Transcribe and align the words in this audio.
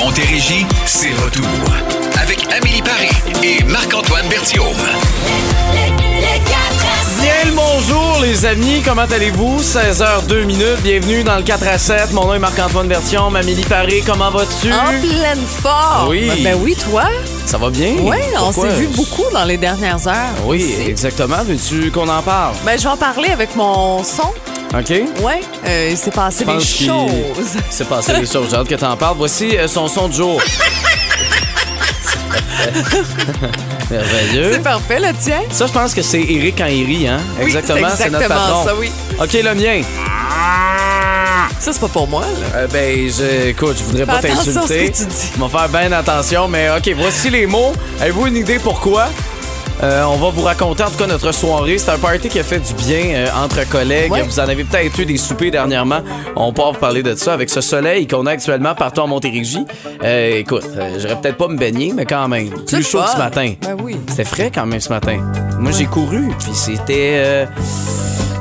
Montérégie, 0.00 0.66
c'est 0.86 1.12
retour. 1.12 1.46
Avec 2.22 2.46
Amélie 2.52 2.80
Paris 2.80 3.10
et 3.42 3.62
Marc-Antoine 3.64 4.26
Berthiaume. 4.28 4.64
Bien 7.20 7.34
le 7.44 7.52
bonjour 7.52 8.18
les 8.22 8.46
amis, 8.46 8.80
comment 8.82 9.02
allez-vous? 9.02 9.60
16h02 9.60 10.44
minutes, 10.44 10.80
bienvenue 10.82 11.22
dans 11.22 11.36
le 11.36 11.42
4 11.42 11.68
à 11.68 11.76
7. 11.76 12.12
Mon 12.12 12.24
nom 12.24 12.34
est 12.34 12.38
Marc-Antoine 12.38 12.88
Bertion, 12.88 13.26
Amélie 13.34 13.62
Paré, 13.64 14.02
comment 14.06 14.30
vas-tu? 14.30 14.72
En 14.72 14.86
pleine 15.00 15.44
forme. 15.46 16.08
Oui. 16.08 16.30
Ben 16.42 16.56
oui, 16.58 16.74
toi? 16.76 17.04
Ça 17.44 17.58
va 17.58 17.68
bien? 17.68 17.96
Oui, 18.00 18.16
on 18.40 18.52
s'est 18.52 18.68
vu 18.70 18.86
beaucoup 18.88 19.30
dans 19.34 19.44
les 19.44 19.58
dernières 19.58 20.08
heures. 20.08 20.34
Oui, 20.46 20.64
aussi. 20.64 20.88
exactement. 20.88 21.42
Veux-tu 21.44 21.90
qu'on 21.90 22.08
en 22.08 22.22
parle? 22.22 22.54
Ben, 22.64 22.78
je 22.78 22.84
vais 22.84 22.88
en 22.90 22.96
parler 22.96 23.28
avec 23.28 23.54
mon 23.54 24.02
son. 24.02 24.32
OK? 24.72 24.90
Ouais, 25.22 25.40
euh, 25.66 25.88
il 25.90 25.96
s'est 25.96 26.10
passé 26.12 26.44
des 26.44 26.60
choses. 26.60 27.10
C'est 27.70 27.88
passé 27.88 28.12
des 28.12 28.26
choses. 28.26 28.48
J'ai 28.50 28.56
hâte 28.56 28.68
que 28.68 28.74
t'en 28.76 28.96
parles. 28.96 29.16
Voici 29.18 29.56
euh, 29.56 29.66
son 29.66 29.88
son 29.88 30.06
de 30.08 30.12
jour. 30.14 30.40
Merveilleux. 33.90 34.50
C'est 34.52 34.62
parfait, 34.62 35.00
le 35.00 35.12
tien? 35.14 35.40
Ça, 35.50 35.66
je 35.66 35.72
pense 35.72 35.92
que 35.94 36.02
c'est 36.02 36.20
Eric 36.20 36.54
quand 36.58 36.66
il 36.66 36.86
rit, 36.86 37.08
hein? 37.08 37.18
Oui, 37.38 37.46
exactement, 37.46 37.88
c'est 37.96 38.10
notre 38.10 38.28
patron. 38.28 38.64
ça, 38.64 38.74
oui. 38.76 38.92
OK, 39.20 39.32
le 39.32 39.54
mien. 39.54 39.82
Ça, 41.58 41.72
c'est 41.72 41.80
pas 41.80 41.88
pour 41.88 42.06
moi, 42.08 42.22
là. 42.22 42.46
Euh, 42.60 42.66
ben, 42.68 43.10
je, 43.10 43.48
écoute, 43.48 43.76
je 43.78 43.82
voudrais 43.84 44.06
pas 44.06 44.20
Fais 44.20 44.28
t'insulter. 44.28 44.90
que 44.90 44.96
tu 44.96 45.04
dis. 45.06 45.30
Je 45.36 45.42
vais 45.42 45.48
faire 45.48 45.68
bien 45.68 45.92
attention, 45.92 46.46
mais 46.48 46.70
OK, 46.70 46.90
voici 46.96 47.28
les 47.30 47.46
mots. 47.46 47.72
Avez-vous 48.00 48.26
une 48.28 48.36
idée 48.36 48.58
pourquoi? 48.58 49.08
Euh, 49.82 50.04
on 50.04 50.16
va 50.16 50.28
vous 50.28 50.42
raconter 50.42 50.82
en 50.82 50.90
tout 50.90 50.96
cas 50.98 51.06
notre 51.06 51.32
soirée. 51.32 51.78
C'est 51.78 51.90
un 51.90 51.98
party 51.98 52.28
qui 52.28 52.38
a 52.38 52.44
fait 52.44 52.58
du 52.60 52.74
bien 52.74 53.14
euh, 53.14 53.28
entre 53.42 53.66
collègues. 53.68 54.12
Ouais. 54.12 54.22
Vous 54.22 54.38
en 54.38 54.42
avez 54.48 54.64
peut-être 54.64 54.98
eu 54.98 55.06
des 55.06 55.16
soupers 55.16 55.50
dernièrement. 55.50 56.00
On 56.36 56.52
peut 56.52 56.62
vous 56.62 56.72
parler 56.78 57.02
de 57.02 57.14
ça 57.14 57.32
avec 57.32 57.48
ce 57.48 57.60
soleil 57.62 58.06
qu'on 58.06 58.26
a 58.26 58.32
actuellement 58.32 58.74
partout 58.74 59.00
en 59.00 59.06
Montérégie. 59.06 59.64
Euh, 60.04 60.36
écoute, 60.38 60.64
euh, 60.76 60.98
j'aurais 61.00 61.16
peut-être 61.20 61.38
pas 61.38 61.48
me 61.48 61.56
baigner, 61.56 61.92
mais 61.96 62.04
quand 62.04 62.28
même. 62.28 62.50
Plus 62.66 62.86
chaud 62.86 63.00
ce 63.10 63.16
matin. 63.16 63.54
Ben 63.62 63.76
oui. 63.82 63.96
C'était 64.08 64.24
frais 64.24 64.50
quand 64.54 64.66
même 64.66 64.80
ce 64.80 64.90
matin. 64.90 65.18
Moi, 65.58 65.72
j'ai 65.72 65.86
couru, 65.86 66.28
puis 66.38 66.50
c'était. 66.54 67.14
euh, 67.24 67.46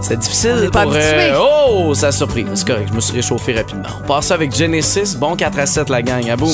c'était 0.01 0.17
difficile 0.17 0.69
pour. 0.71 0.81
habitué. 0.81 1.31
oh, 1.39 1.93
ça 1.93 2.07
a 2.07 2.11
surpris. 2.11 2.45
C'est 2.55 2.67
correct, 2.67 2.87
je 2.89 2.95
me 2.95 3.01
suis 3.01 3.15
réchauffé 3.15 3.53
rapidement. 3.53 3.87
On 4.03 4.07
passe 4.07 4.27
ça 4.27 4.33
avec 4.33 4.53
Genesis. 4.55 5.15
Bon 5.17 5.35
4 5.35 5.59
à 5.59 5.65
7, 5.65 5.89
la 5.89 6.01
gang. 6.01 6.29
À 6.29 6.35
boum. 6.35 6.49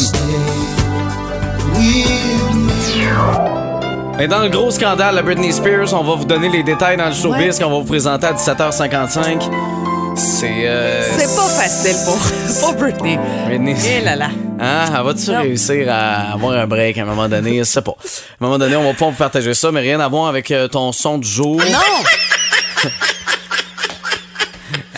Et 4.19 4.27
dans 4.27 4.39
le 4.43 4.49
gros 4.49 4.71
scandale 4.71 5.17
de 5.17 5.21
Britney 5.21 5.51
Spears, 5.51 5.93
on 5.93 6.03
va 6.03 6.15
vous 6.15 6.25
donner 6.25 6.47
les 6.49 6.63
détails 6.63 6.95
dans 6.97 7.07
le 7.07 7.13
showbiz 7.13 7.57
Ouais. 7.57 7.63
qu'on 7.63 7.69
va 7.71 7.77
vous 7.79 7.83
présenter 7.83 8.27
à 8.27 8.33
17h55. 8.33 9.49
C'est. 10.15 10.49
euh, 10.67 11.03
C'est 11.17 11.35
pas 11.35 11.49
facile 11.49 11.95
pour, 12.05 12.17
pour 12.61 12.73
Britney. 12.79 13.19
Britney. 13.47 13.75
Eh 13.97 14.01
là 14.01 14.15
là. 14.15 14.29
Hein, 14.59 14.85
elle 14.97 15.03
va-tu 15.03 15.31
réussir 15.31 15.87
à 15.91 16.31
avoir 16.33 16.53
un 16.53 16.65
break 16.65 16.97
à 16.97 17.01
un 17.01 17.05
moment 17.05 17.27
donné? 17.27 17.57
Je 17.57 17.63
sais 17.63 17.81
pas. 17.81 17.91
À 17.91 17.95
un 18.45 18.45
moment 18.47 18.57
donné, 18.57 18.77
on 18.77 18.83
va 18.85 18.93
pas 18.93 19.05
vous 19.07 19.11
partager 19.11 19.53
ça, 19.53 19.69
mais 19.73 19.81
rien 19.81 19.99
à 19.99 20.07
voir 20.07 20.27
avec 20.27 20.49
euh, 20.51 20.69
ton 20.69 20.93
son 20.93 21.17
du 21.17 21.27
jour. 21.27 21.57
Non! 21.57 22.89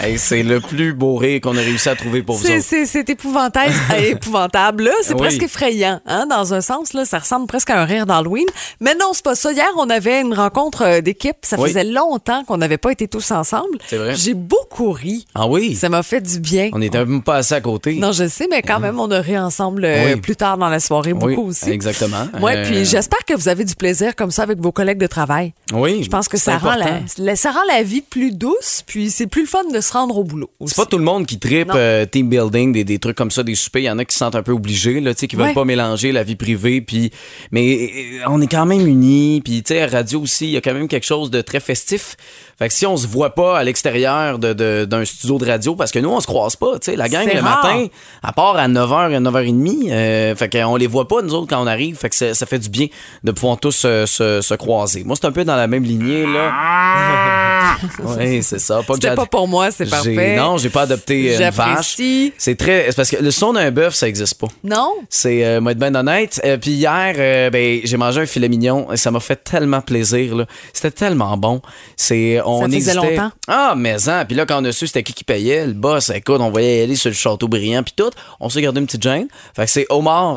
Hey, 0.08 0.18
c'est 0.18 0.42
le 0.42 0.62
plus 0.62 0.94
beau 0.94 1.18
rire 1.18 1.42
qu'on 1.42 1.58
a 1.58 1.60
réussi 1.60 1.90
à 1.90 1.96
trouver 1.98 2.24
pour 2.24 2.38
vous 2.38 2.46
C'est- 2.46 3.10
épouvantable. 3.10 3.74
Épouvantable. 4.08 4.86
Là, 4.86 4.92
c'est 5.02 5.12
Oui. 5.16 5.20
presque 5.20 5.44
effrayant. 5.44 6.00
Hein? 6.06 6.26
Dans 6.30 6.54
un 6.54 6.62
sens, 6.62 6.94
là, 6.94 7.04
ça 7.04 7.20
ressemble 7.20 7.46
presque 7.46 7.70
à 7.72 7.82
un 7.82 7.84
rire 7.84 8.06
d'Halloween. 8.06 8.46
Mais 8.80 8.96
non, 8.96 9.08
c'est 9.12 9.24
pas 9.26 9.36
ça. 9.36 9.52
Hier, 9.52 9.68
on 9.76 9.90
avait 9.90 10.22
une 10.22 10.34
rencontre 10.34 10.84
euh, 10.84 11.02
d'équipe. 11.02 11.36
Ça 11.42 11.58
Oui. 11.60 11.68
faisait 11.68 11.84
longtemps 11.84 12.46
qu'on 12.46 12.56
n'avait 12.56 12.78
pas 12.78 12.94
été 12.94 13.10
tous 13.10 13.32
ensemble. 13.32 13.80
C'est 13.88 13.98
vrai. 13.98 14.16
J'ai 14.16 14.34
beaucoup 14.34 14.92
ri. 14.94 15.26
Ah 15.36 15.46
oui? 15.46 15.76
Ça 15.76 15.90
m'a 15.90 16.04
fait 16.04 16.22
du 16.22 16.40
bien. 16.40 16.70
On 16.72 16.82
était 16.82 17.00
même 17.04 17.22
pas 17.22 17.36
assez 17.38 17.56
à 17.56 17.60
côté. 17.60 17.96
Non, 17.96 18.14
je 18.14 18.30
sais, 18.30 18.48
mais 18.50 18.62
quand 18.62 18.80
même, 18.80 19.02
on 19.02 19.12
a 19.12 19.20
ri 19.20 19.38
ensemble 19.38 19.84
euh, 19.84 20.14
Oui. 20.14 20.22
plus 20.22 20.38
tard 20.38 20.58
dans 20.58 20.70
la 20.70 20.80
soirée, 20.80 21.14
beaucoup 21.14 21.48
aussi. 21.48 21.70
exactement. 21.70 22.28
Oui, 22.42 22.54
Euh, 22.56 22.64
puis 22.66 22.86
j'espère 22.86 23.26
que 23.26 23.34
vous 23.34 23.50
avez 23.50 23.66
du 23.66 23.76
plaisir 23.76 24.16
comme 24.16 24.32
ça 24.32 24.44
avec 24.44 24.60
vos 24.62 24.72
collègues 24.72 25.00
de 25.00 25.08
travail. 25.08 25.52
Oui. 25.74 26.02
Je 26.02 26.10
pense 26.10 26.30
que 26.30 26.38
ça 26.38 26.58
rend, 26.60 26.76
la- 27.18 27.36
ça 27.36 27.52
rend 27.52 27.64
la 27.68 27.84
vie 27.84 28.00
plus 28.02 28.32
douce, 28.32 28.84
puis 28.88 29.12
c'est 29.12 29.28
plus 29.28 29.42
le 29.42 29.48
fun 29.48 29.64
de 29.74 29.82
se 29.82 29.92
rendre 29.98 30.18
au 30.18 30.24
boulot. 30.24 30.50
C'est 30.66 30.76
pas 30.76 30.86
tout 30.86 30.98
le 30.98 31.04
monde 31.04 31.26
qui 31.26 31.40
tripe 31.40 31.72
euh, 31.76 32.06
team 32.06 32.30
building, 32.30 32.72
des, 32.74 32.84
des 32.84 33.00
trucs 33.00 33.18
comme 33.18 33.32
ça, 33.32 33.44
des 33.44 33.56
soupers. 33.56 33.82
Il 33.82 33.86
y 33.86 33.90
en 33.90 33.98
a 34.00 34.06
qui 34.06 34.14
se 34.14 34.20
sentent 34.20 34.36
un 34.36 34.44
peu 34.44 34.52
obligés, 34.52 35.00
là, 35.00 35.14
qui 35.14 35.28
veulent 35.36 35.48
Ouais. 35.48 35.54
pas 35.54 35.66
mélanger 35.66 36.12
la 36.12 36.24
vie 36.24 36.36
privée. 36.36 36.82
Puis, 36.82 37.12
mais 37.52 37.90
euh, 38.22 38.26
on 38.28 38.42
est 38.42 38.48
quand 38.48 38.66
même 38.66 38.88
unis. 38.88 39.42
Puis, 39.44 39.64
tu 39.64 39.74
sais, 39.74 39.82
à 39.82 39.88
radio 39.88 40.22
aussi, 40.22 40.46
il 40.46 40.52
y 40.52 40.58
a 40.58 40.62
quand 40.62 40.74
même 40.74 40.88
quelque 40.88 41.06
chose 41.06 41.30
de 41.32 41.42
très 41.42 41.60
festif. 41.60 42.16
Fait 42.60 42.68
que 42.70 42.74
si 42.74 42.86
on 42.88 42.98
se 42.98 43.06
voit 43.08 43.36
pas 43.36 43.58
à 43.60 43.64
l'extérieur 43.64 44.40
de- 44.40 44.54
de- 44.54 44.86
d'un 44.86 45.06
studio 45.06 45.38
de 45.38 45.46
radio, 45.46 45.76
parce 45.76 45.92
que 45.92 46.00
nous, 46.00 46.10
on 46.10 46.20
se 46.20 46.26
croise 46.28 46.56
pas, 46.56 46.80
tu 46.80 46.92
sais, 46.92 46.96
la 46.96 47.08
gang 47.08 47.28
le 47.32 47.40
rare. 47.40 47.64
matin, 47.64 47.86
à 48.24 48.34
part 48.34 48.56
à 48.58 48.68
9h 48.68 49.12
et 49.12 49.20
9h30, 49.20 49.90
euh, 49.92 50.36
fait 50.36 50.50
qu'on 50.50 50.76
les 50.76 50.88
voit 50.88 51.08
pas, 51.08 51.22
nous 51.22 51.34
autres, 51.36 51.48
quand 51.48 51.62
on 51.62 51.68
arrive. 51.68 51.96
Fait 51.98 52.10
que 52.10 52.16
ça, 52.16 52.34
ça 52.34 52.46
fait 52.48 52.58
du 52.60 52.70
bien 52.70 52.88
de 53.24 53.32
pouvoir 53.32 53.58
tous 53.60 53.84
euh, 53.86 54.06
se, 54.08 54.42
se 54.42 54.54
croiser. 54.56 55.04
Moi, 55.04 55.16
c'est 55.20 55.28
un 55.28 55.32
peu 55.32 55.46
dans 55.46 55.56
la 55.56 55.68
même 55.68 55.84
lignée, 55.84 56.26
là. 56.26 57.76
oui, 58.18 58.42
c'est 58.42 58.60
ça. 58.60 58.82
Pas 58.84 58.96
C'était 58.96 59.14
pour 59.30 59.48
moi, 59.48 59.70
c'est 59.72 59.87
parfait. 59.90 60.36
Non, 60.36 60.58
j'ai 60.58 60.70
pas 60.70 60.82
adopté 60.84 61.36
une 61.36 61.50
vache. 61.50 61.96
C'est 62.38 62.56
très. 62.56 62.86
c'est 62.88 62.96
parce 62.96 63.10
que 63.10 63.18
le 63.18 63.32
son 63.32 63.54
d'un 63.54 63.72
bœuf, 63.72 63.96
ça 63.96 64.08
existe 64.08 64.36
pas. 64.36 64.48
Non? 64.64 64.94
C'est, 65.10 65.46
euh, 65.46 65.62
moi, 65.62 65.72
être 65.72 65.80
bien 65.80 65.94
honnête. 65.96 66.40
Euh, 66.46 66.58
Puis 66.58 66.72
hier, 66.72 67.16
euh, 67.18 67.50
ben, 67.50 67.80
j'ai 67.84 67.98
mangé 67.98 68.22
un 68.22 68.26
filet 68.26 68.50
mignon 68.50 68.92
et 68.92 68.98
ça 68.98 69.12
m'a 69.12 69.20
fait 69.20 69.44
tellement 69.44 69.82
plaisir. 69.82 70.36
là. 70.36 70.46
C'était 70.74 70.92
tellement 70.92 71.38
bon. 71.38 71.62
C'est, 71.96 72.40
on 72.46 72.62
Ça 72.62 72.66
faisait 72.68 72.78
hésitait. 72.78 72.96
longtemps? 72.96 73.32
Ah, 73.48 73.74
mais 73.78 74.10
hein. 74.10 74.26
Puis 74.26 74.36
là, 74.36 74.46
quand 74.46 74.62
on 74.62 74.66
a 74.66 74.72
su 74.72 74.88
c'était 74.88 75.04
qui 75.04 75.14
qui 75.14 75.24
payait, 75.24 75.66
le 75.68 75.74
boss, 75.74 76.10
écoute, 76.10 76.38
on 76.40 76.50
voyait 76.50 76.84
aller 76.84 76.96
sur 76.96 77.10
le 77.10 77.16
château 77.16 77.48
brillant 77.48 77.84
puis 77.84 77.94
tout. 77.96 78.10
On 78.40 78.50
s'est 78.50 78.62
gardé 78.62 78.80
une 78.80 78.86
petite 78.86 79.04
gêne. 79.04 79.28
Fait 79.56 79.66
que 79.66 79.72
c'est 79.72 79.86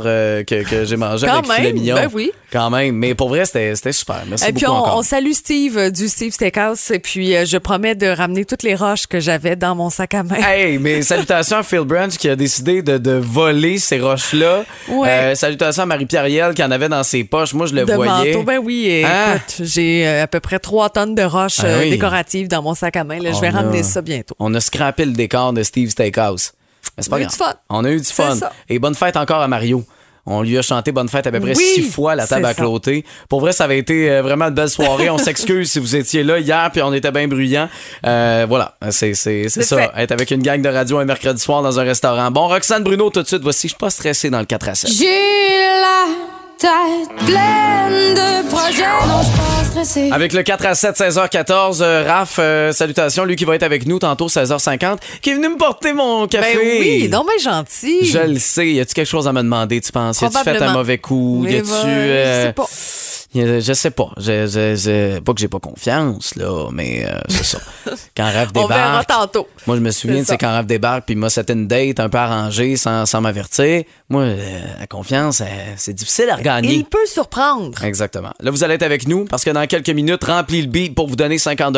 euh, 0.07 0.43
que, 0.45 0.63
que 0.69 0.85
j'ai 0.85 0.97
mangé 0.97 1.27
Quand 1.27 1.39
avec 1.39 1.51
filet 1.53 1.73
même, 1.73 1.75
mignon. 1.75 1.97
ben 1.97 2.09
oui. 2.13 2.31
Quand 2.53 2.69
même. 2.71 2.97
Mais 2.97 3.15
pour 3.15 3.29
vrai, 3.29 3.45
c'était, 3.45 3.75
super. 3.93 4.23
Merci 4.29 4.49
Et 4.49 4.53
puis 4.53 4.65
beaucoup 4.67 4.77
on, 4.77 4.81
encore. 4.81 4.97
on 4.99 5.03
salue 5.03 5.33
Steve 5.33 5.79
euh, 5.79 5.91
du 5.91 6.09
Steve 6.09 6.33
Steakhouse 6.33 6.91
et 6.91 6.99
puis 6.99 7.37
euh, 7.37 7.45
je 7.47 7.59
promets 7.59 7.95
de 7.95 8.09
ramener 8.09 8.45
toutes 8.45 8.65
les 8.65 8.75
roches 8.75 9.07
que 9.07 9.21
j'avais 9.21 9.55
dans 9.55 9.75
mon 9.77 9.89
sac 9.89 10.15
à 10.15 10.23
main. 10.25 10.35
Hey, 10.35 10.79
mais 10.79 11.03
salutations 11.03 11.59
à 11.59 11.63
Phil 11.63 11.81
Branch 11.81 12.11
qui 12.17 12.29
a 12.29 12.35
décidé 12.35 12.83
de, 12.83 12.99
de 12.99 13.13
voler 13.13 13.79
ces 13.79 14.01
roches-là. 14.01 14.65
Ouais. 14.89 15.09
Euh, 15.09 15.35
salutations 15.37 15.85
à 15.85 15.87
Marie-Pierre 15.87 16.53
qui 16.55 16.63
en 16.65 16.71
avait 16.73 16.89
dans 16.89 17.05
ses 17.05 17.23
poches. 17.25 17.55
Moi, 17.55 17.67
je 17.67 17.75
le 17.75 17.85
de 17.85 17.93
voyais. 17.95 18.33
manteau. 18.33 18.43
Ben 18.43 18.59
oui, 18.59 18.87
et 18.87 19.05
Hein? 19.05 19.37
écoute, 19.37 19.67
j'ai 19.67 20.09
à 20.09 20.27
peu 20.27 20.41
près 20.41 20.59
3 20.59 20.91
tonnes 20.91 21.15
de 21.15 21.23
roches 21.23 21.61
Ah 21.61 21.79
oui. 21.81 21.91
décoratives 21.91 22.49
dans 22.49 22.63
mon 22.63 22.75
sac 22.75 22.97
à 22.97 23.05
main. 23.05 23.21
Là, 23.21 23.31
je 23.33 23.41
vais 23.41 23.47
a- 23.47 23.53
ramener 23.53 23.83
ça 23.85 24.03
bientôt. 24.03 24.35
On 24.41 24.53
a 24.55 24.61
scrappé 24.61 25.05
le 25.05 25.13
décor 25.13 25.53
de 25.53 25.63
Steve 25.63 25.91
Steakhouse. 25.91 26.53
Mais 26.97 27.03
c'est 27.05 27.09
On 27.09 27.11
pas 27.11 27.17
a 27.17 27.21
eu 27.21 27.23
grave. 27.27 27.33
du 27.33 27.37
fun. 27.39 27.55
On 27.69 27.85
a 27.85 27.91
eu 27.91 27.99
du 28.01 28.05
fun. 28.07 28.37
Et 28.69 28.79
bonne 28.79 28.95
fête 28.95 29.17
encore 29.17 29.41
à 29.41 29.47
Mario. 29.49 29.85
On 30.31 30.43
lui 30.43 30.57
a 30.57 30.63
chanté 30.63 30.93
bonne 30.93 31.09
fête 31.09 31.27
à 31.27 31.33
peu 31.33 31.41
près 31.41 31.57
Oui, 31.57 31.65
six 31.75 31.83
fois 31.91 32.15
la 32.15 32.27
table 32.27 32.47
à 32.47 32.55
cloter. 32.55 33.05
Pour 33.29 33.41
vrai, 33.41 33.53
ça 33.53 33.65
avait 33.65 33.79
été 33.79 34.11
euh, 34.11 34.23
vraiment 34.23 34.47
une 34.47 34.55
belle 34.55 34.71
soirée. 34.71 35.11
On 35.11 35.19
s'excuse 35.19 35.73
si 35.73 35.79
vous 35.79 35.97
étiez 35.97 36.23
là 36.23 36.39
hier 36.39 36.71
puis 36.73 36.83
on 36.83 36.93
était 36.93 37.11
bien 37.11 37.27
bruyants. 37.27 37.69
Euh, 38.07 38.47
voilà, 38.49 38.77
c'est 38.91 39.15
ça. 39.15 39.31
fait. 39.31 39.91
Être 39.97 40.13
avec 40.13 40.31
une 40.31 40.43
gang 40.43 40.63
de 40.63 40.69
radio 40.69 40.99
un 40.99 41.05
mercredi 41.05 41.41
soir 41.41 41.63
dans 41.63 41.81
un 41.81 41.83
restaurant. 41.83 42.31
Bon, 42.31 42.47
Roxane 42.49 42.85
Bruno, 42.85 43.11
tout 43.11 43.23
de 43.23 43.27
suite, 43.27 43.43
voici. 43.43 43.69
Je 43.69 43.73
suis 43.73 43.79
pas 43.79 43.91
stressé 43.91 44.31
dans 44.31 44.41
le 44.41 44.47
4 44.47 44.69
à 44.69 44.75
7. 44.75 44.91
J'ai 44.93 45.07
la 45.07 46.40
tête 46.61 47.09
pleine 47.27 48.15
de 48.15 48.49
projets. 48.49 48.83
Non, 49.09 49.23
je 49.23 49.67
stressée. 49.71 50.11
Avec 50.13 50.33
le 50.33 50.43
4 50.43 50.67
à 50.67 50.75
7, 50.75 50.97
16h14, 50.97 51.79
euh, 51.81 52.05
Raph, 52.07 52.37
euh, 52.39 52.73
salutations, 52.73 53.25
lui 53.25 53.37
qui 53.37 53.45
va 53.45 53.55
être 53.55 53.63
avec 53.63 53.87
nous 53.87 53.99
tantôt 53.99 54.29
16h50, 54.29 54.99
qui 55.23 55.31
est 55.31 55.35
venu 55.35 55.49
me 55.49 55.57
porter 55.57 55.93
mon 55.95 56.27
café. 56.29 56.55
Ben 56.55 56.61
oui, 56.81 57.09
donc 57.09 57.27
ben 57.27 57.41
gentil. 57.43 58.05
Je 58.05 58.19
le 58.19 58.39
sais. 58.39 58.69
Y 58.73 58.81
a-tu 58.81 58.93
quelque 58.95 59.07
chose 59.09 59.27
à 59.27 59.33
me 59.33 59.43
demander, 59.43 59.81
tu 59.81 59.91
penses? 59.93 60.21
Y 60.21 60.27
a-tu 60.27 60.39
fait 60.45 60.61
un 60.63 60.73
mauvais 60.73 60.99
coup? 60.99 61.43
Mais 61.45 61.53
Y 61.53 61.57
a-tu. 61.57 61.69
ben, 61.71 61.87
euh, 61.87 62.43
Je 62.43 62.47
sais 62.47 62.53
pas. 62.53 62.63
a- 62.63 63.61
je 63.61 63.73
sais 63.73 63.91
pas. 63.93 64.09
Je, 64.17 64.47
je- 64.49 64.75
je- 64.77 65.19
pas 65.21 65.33
que 65.33 65.41
j'ai 65.41 65.47
pas 65.49 65.61
confiance, 65.61 66.35
là, 66.35 66.69
mais 66.73 67.05
euh, 67.07 67.17
c'est 67.29 67.45
ça. 67.45 67.59
Quand 68.17 68.25
Raph 68.25 68.49
On 68.57 68.67
verra 68.67 69.03
débarque. 69.03 69.07
tantôt. 69.07 69.49
Moi, 69.69 69.77
je 69.77 69.81
me 69.83 69.91
souviens, 69.93 70.17
C'est 70.17 70.21
tu 70.23 70.27
sais, 70.27 70.33
ça. 70.33 70.37
quand 70.39 70.51
Raph 70.51 70.67
débarque, 70.67 71.05
puis 71.07 71.15
il 71.15 71.19
m'a 71.19 71.31
c'était 71.31 71.53
une 71.53 71.69
date 71.69 72.01
un 72.01 72.09
peu 72.09 72.19
arrangée 72.19 72.77
sans, 72.77 73.07
sans 73.07 73.21
m'avertir. 73.21 73.85
Moi, 74.09 74.23
euh, 74.23 74.61
la 74.81 74.87
confiance, 74.89 75.41
euh, 75.43 75.45
c'est 75.77 75.93
difficile 75.93 76.29
à 76.31 76.35
Il 76.63 76.85
peut 76.85 77.07
surprendre. 77.07 77.83
Exactement. 77.85 78.33
Là, 78.41 78.51
vous 78.51 78.65
allez 78.65 78.75
être 78.75 78.83
avec 78.83 79.07
nous 79.07 79.25
parce 79.25 79.45
que 79.45 79.51
dans 79.51 79.67
quelques 79.67 79.91
minutes, 79.91 80.25
remplis 80.25 80.63
le 80.63 80.69
beat 80.69 80.95
pour 80.95 81.09
vous 81.09 81.17
donner 81.17 81.39
50 81.39 81.77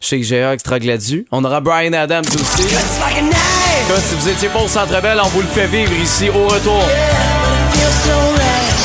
chez 0.00 0.18
IGA 0.18 0.54
Extra 0.54 0.78
Gladu. 0.78 1.26
On 1.30 1.44
aura 1.44 1.60
Brian 1.60 1.92
Adams 1.92 2.24
aussi. 2.26 2.62
Écoute, 2.62 4.02
si 4.08 4.14
vous 4.14 4.28
étiez 4.28 4.48
pas 4.48 4.60
au 4.60 4.68
Centre 4.68 5.00
Bell, 5.00 5.18
on 5.22 5.28
vous 5.28 5.40
le 5.40 5.46
fait 5.46 5.66
vivre 5.66 5.92
ici 5.92 6.28
au 6.28 6.46
retour. 6.46 6.82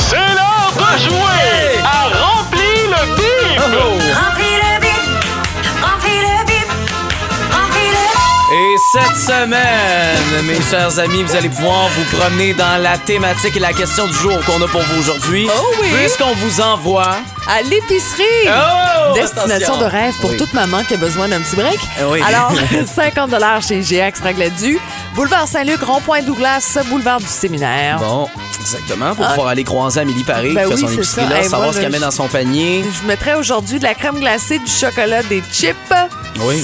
C'est 0.10 0.16
l'heure 0.16 0.74
de 0.76 1.00
jouer 1.04 1.80
à 1.84 2.08
Rempli 2.08 2.88
le 2.88 3.16
bip! 3.16 4.55
Et 8.76 8.78
cette 8.92 9.16
semaine, 9.16 10.46
mes 10.46 10.62
chers 10.70 11.00
amis, 11.00 11.24
vous 11.24 11.34
allez 11.34 11.48
pouvoir 11.48 11.88
vous 11.90 12.18
promener 12.18 12.54
dans 12.54 12.76
la 12.84 12.98
thématique 12.98 13.56
et 13.56 13.60
la 13.60 13.72
question 13.72 14.06
du 14.06 14.14
jour 14.14 14.38
qu'on 14.46 14.62
a 14.62 14.68
pour 14.68 14.82
vous 14.82 15.00
aujourd'hui. 15.00 15.48
Oh 15.50 15.66
oui. 15.82 15.88
Puisqu'on 15.94 16.34
vous 16.36 16.60
envoie. 16.60 17.16
À 17.48 17.62
l'épicerie! 17.62 18.24
Oh! 18.48 19.14
Destination 19.14 19.54
Attention. 19.76 19.78
de 19.78 19.86
rêve 19.86 20.14
pour 20.20 20.32
Oui. 20.32 20.36
toute 20.38 20.54
maman 20.54 20.84
qui 20.86 20.96
a 20.96 20.98
besoin 20.98 21.30
d'un 21.30 21.40
petit 21.40 21.56
break. 21.56 21.80
Eh 22.02 22.04
oui. 22.04 22.22
Alors, 22.28 22.52
50 22.86 23.32
chez 23.66 23.80
GA 23.80 24.08
Extra 24.10 24.34
Gladu, 24.34 24.78
boulevard 25.14 25.48
Saint-Luc, 25.48 25.82
rond-point 25.82 26.24
Douglas, 26.24 26.78
boulevard 26.90 27.22
du 27.22 27.28
Séminaire. 27.28 28.00
Bon, 28.00 28.28
exactement, 28.60 29.16
pour 29.16 29.26
pouvoir 29.26 29.48
aller 29.48 29.64
croiser 29.64 30.02
Amélie 30.02 30.24
Paris 30.26 30.54
Ben 30.54 30.66
qui 30.70 30.72
fait 30.72 30.84
oui, 30.84 30.90
son 30.90 30.98
épicerie 30.98 31.30
là, 31.30 31.38
Hey, 31.38 31.44
savoir 31.44 31.62
moi, 31.62 31.74
ce 31.74 31.80
qu'elle 31.80 31.92
met 31.94 32.00
dans 32.00 32.12
son 32.12 32.28
panier. 32.28 32.84
Je 33.02 33.08
mettrais 33.08 33.36
aujourd'hui 33.36 33.80
de 33.80 33.86
la 33.86 33.94
crème 33.94 34.20
glacée, 34.20 34.60
du 34.60 34.70
chocolat, 34.70 35.24
des 35.24 35.42
chips, 35.50 35.78
Oui. 36.42 36.62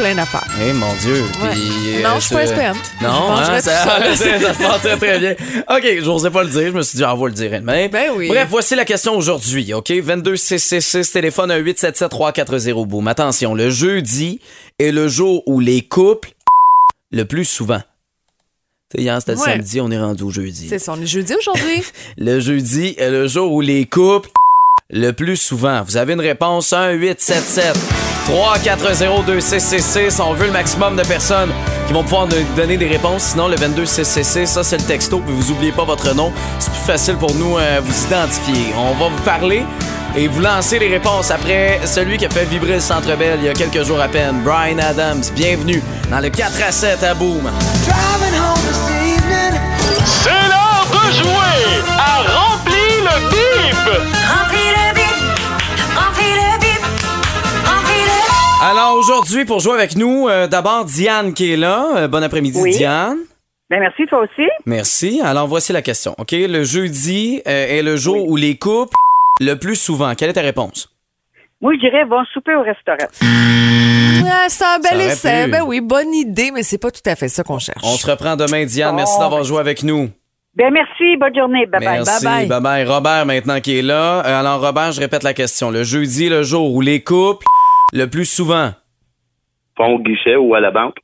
Plein 0.00 0.14
d'affaires. 0.14 0.46
Eh 0.62 0.72
mon 0.72 0.94
Dieu. 0.94 1.22
Ouais. 1.42 1.50
Puis, 1.52 2.02
Non, 2.02 2.10
euh, 2.10 2.14
je 2.16 2.20
suis 2.20 2.34
pas 2.34 2.46
SPM. 2.46 2.74
Je 3.00 3.06
Non, 3.06 3.12
mangerais 3.12 3.56
hein, 3.56 3.60
ça, 3.60 4.54
se 4.54 4.58
passait 4.58 4.96
très 4.96 5.18
bien. 5.18 5.34
OK, 5.68 6.02
j'osais 6.02 6.30
pas 6.30 6.42
le 6.42 6.48
dire. 6.48 6.68
Je 6.68 6.72
me 6.72 6.82
suis 6.82 6.96
dit, 6.96 7.04
ah, 7.04 7.14
on 7.14 7.18
va 7.18 7.26
le 7.28 7.34
dire 7.34 7.50
demain. 7.50 7.88
Ben 7.88 8.10
oui. 8.16 8.28
Bref, 8.28 8.46
voici 8.48 8.74
la 8.74 8.86
question 8.86 9.14
aujourd'hui. 9.14 9.74
OK, 9.74 9.90
22 9.90 10.36
666 10.36 11.12
téléphone 11.12 11.50
à 11.50 11.58
877 11.58 12.10
340 12.10 12.88
boom. 12.88 13.08
Attention, 13.08 13.54
le 13.54 13.68
jeudi 13.68 14.40
est 14.78 14.90
le 14.90 15.06
jour 15.08 15.42
où 15.46 15.60
les 15.60 15.82
couples 15.82 16.30
le 17.12 17.24
plus 17.24 17.44
souvent. 17.44 17.80
Tu 18.94 19.04
sais, 19.04 19.20
c'était 19.20 19.32
le 19.32 19.38
samedi, 19.38 19.80
on 19.80 19.90
est 19.90 20.00
rendu 20.00 20.22
au 20.22 20.30
jeudi. 20.30 20.66
C'est 20.68 20.78
ça, 20.78 20.94
on 20.96 21.00
est 21.02 21.06
jeudi 21.06 21.34
aujourd'hui. 21.34 21.82
Le 22.18 22.40
jeudi 22.40 22.96
est 22.98 23.10
le 23.10 23.28
jour 23.28 23.52
où 23.52 23.60
les 23.60 23.86
couples 23.86 24.30
le 24.88 25.12
plus 25.12 25.36
souvent. 25.36 25.82
Vous 25.84 25.96
avez 25.96 26.14
une 26.14 26.20
réponse 26.20 26.72
1 26.72 26.98
877 28.30 28.78
340 28.78 29.26
2666. 29.26 30.20
On 30.20 30.34
veut 30.34 30.46
le 30.46 30.52
maximum 30.52 30.96
de 30.96 31.02
personnes 31.02 31.50
qui 31.86 31.92
vont 31.92 32.02
pouvoir 32.02 32.26
nous 32.26 32.36
donner 32.56 32.76
des 32.76 32.86
réponses. 32.86 33.24
Sinon, 33.32 33.48
le 33.48 33.56
22666, 33.56 34.46
ça 34.46 34.62
c'est 34.62 34.78
le 34.78 34.84
texto. 34.84 35.18
Puis 35.18 35.34
vous 35.34 35.50
oubliez 35.50 35.72
pas 35.72 35.84
votre 35.84 36.14
nom. 36.14 36.32
C'est 36.58 36.70
plus 36.70 36.86
facile 36.86 37.16
pour 37.16 37.34
nous 37.34 37.58
euh, 37.58 37.80
vous 37.82 38.06
identifier. 38.06 38.72
On 38.76 38.94
va 38.94 39.08
vous 39.08 39.22
parler 39.24 39.64
et 40.16 40.28
vous 40.28 40.40
lancer 40.40 40.78
les 40.78 40.88
réponses 40.88 41.30
après 41.30 41.80
celui 41.84 42.16
qui 42.18 42.26
a 42.26 42.30
fait 42.30 42.44
vibrer 42.44 42.74
le 42.74 42.80
Centre 42.80 43.16
Bell 43.16 43.38
il 43.40 43.46
y 43.46 43.48
a 43.48 43.52
quelques 43.52 43.84
jours 43.84 44.00
à 44.00 44.08
peine, 44.08 44.42
Brian 44.44 44.78
Adams. 44.78 45.22
Bienvenue 45.34 45.82
dans 46.10 46.20
le 46.20 46.28
4 46.28 46.52
à 46.66 46.72
7 46.72 47.02
à 47.02 47.14
Boom. 47.14 47.50
C'est 50.04 50.30
l'heure 50.30 50.86
de 50.90 51.12
jouer 51.12 51.82
à 51.98 52.22
Remplis 52.32 53.00
le 53.02 53.30
bip. 53.30 53.86
Remplis 53.86 54.70
le 54.76 54.94
bip, 54.94 55.09
Alors 58.62 58.94
aujourd'hui, 58.96 59.44
pour 59.44 59.60
jouer 59.60 59.72
avec 59.74 59.96
nous, 59.96 60.28
euh, 60.28 60.46
d'abord 60.46 60.84
Diane 60.84 61.32
qui 61.32 61.52
est 61.52 61.56
là. 61.56 61.86
Euh, 61.96 62.08
bon 62.08 62.22
après-midi, 62.22 62.58
Oui. 62.60 62.72
Diane. 62.76 63.16
Ben 63.70 63.80
merci, 63.80 64.04
toi 64.06 64.20
aussi. 64.20 64.48
Merci. 64.66 65.20
Alors 65.24 65.46
voici 65.46 65.72
la 65.72 65.80
question. 65.80 66.14
OK, 66.18 66.32
le 66.32 66.64
jeudi 66.64 67.40
euh, 67.46 67.78
est 67.78 67.82
le 67.82 67.96
jour 67.96 68.28
où 68.28 68.36
les 68.36 68.56
couples 68.56 68.96
le 69.40 69.54
plus 69.54 69.76
souvent? 69.76 70.14
Quelle 70.14 70.30
est 70.30 70.34
ta 70.34 70.40
réponse? 70.42 70.90
Moi, 71.62 71.72
je 71.74 71.80
dirais, 71.80 72.04
vont 72.04 72.24
souper 72.32 72.54
au 72.54 72.62
restaurant. 72.62 73.08
Ah, 73.22 74.46
c'est 74.48 74.64
un 74.64 74.78
Ça 74.82 74.90
bel 74.90 74.96
aurait 74.96 75.06
essai. 75.12 75.46
Ben 75.48 75.62
oui, 75.66 75.80
bonne 75.80 76.12
idée, 76.14 76.50
mais 76.52 76.62
c'est 76.62 76.78
pas 76.78 76.90
tout 76.90 77.00
à 77.06 77.16
fait 77.16 77.28
ça 77.28 77.42
qu'on 77.44 77.58
cherche. 77.58 77.82
On 77.82 77.96
se 77.96 78.10
reprend 78.10 78.36
demain, 78.36 78.64
Diane. 78.64 78.94
Merci 78.96 79.14
Oh, 79.16 79.20
d'avoir 79.22 79.40
ben- 79.42 79.46
joué 79.46 79.58
avec 79.60 79.82
nous. 79.82 80.10
Ben 80.56 80.70
merci, 80.72 81.16
bonne 81.18 81.34
journée. 81.34 81.64
Bye 81.66 81.80
bye. 81.84 82.02
Merci. 82.04 82.24
bye. 82.24 82.46
Bye 82.46 82.60
bye. 82.60 82.84
Robert 82.84 83.24
maintenant 83.24 83.60
qui 83.60 83.78
est 83.78 83.82
là. 83.82 84.18
Alors 84.20 84.60
Robert, 84.60 84.90
je 84.92 85.00
répète 85.00 85.22
la 85.22 85.32
question. 85.32 85.70
Le 85.70 85.84
jeudi 85.84 86.26
est 86.26 86.30
le 86.30 86.42
jour 86.42 86.74
où 86.74 86.80
les 86.80 87.02
couples 87.02 87.46
le 87.92 88.06
plus 88.06 88.26
souvent? 88.26 88.72
au 89.78 89.98
guichet 89.98 90.36
ou 90.36 90.54
à 90.54 90.60
la 90.60 90.70
banque. 90.70 90.96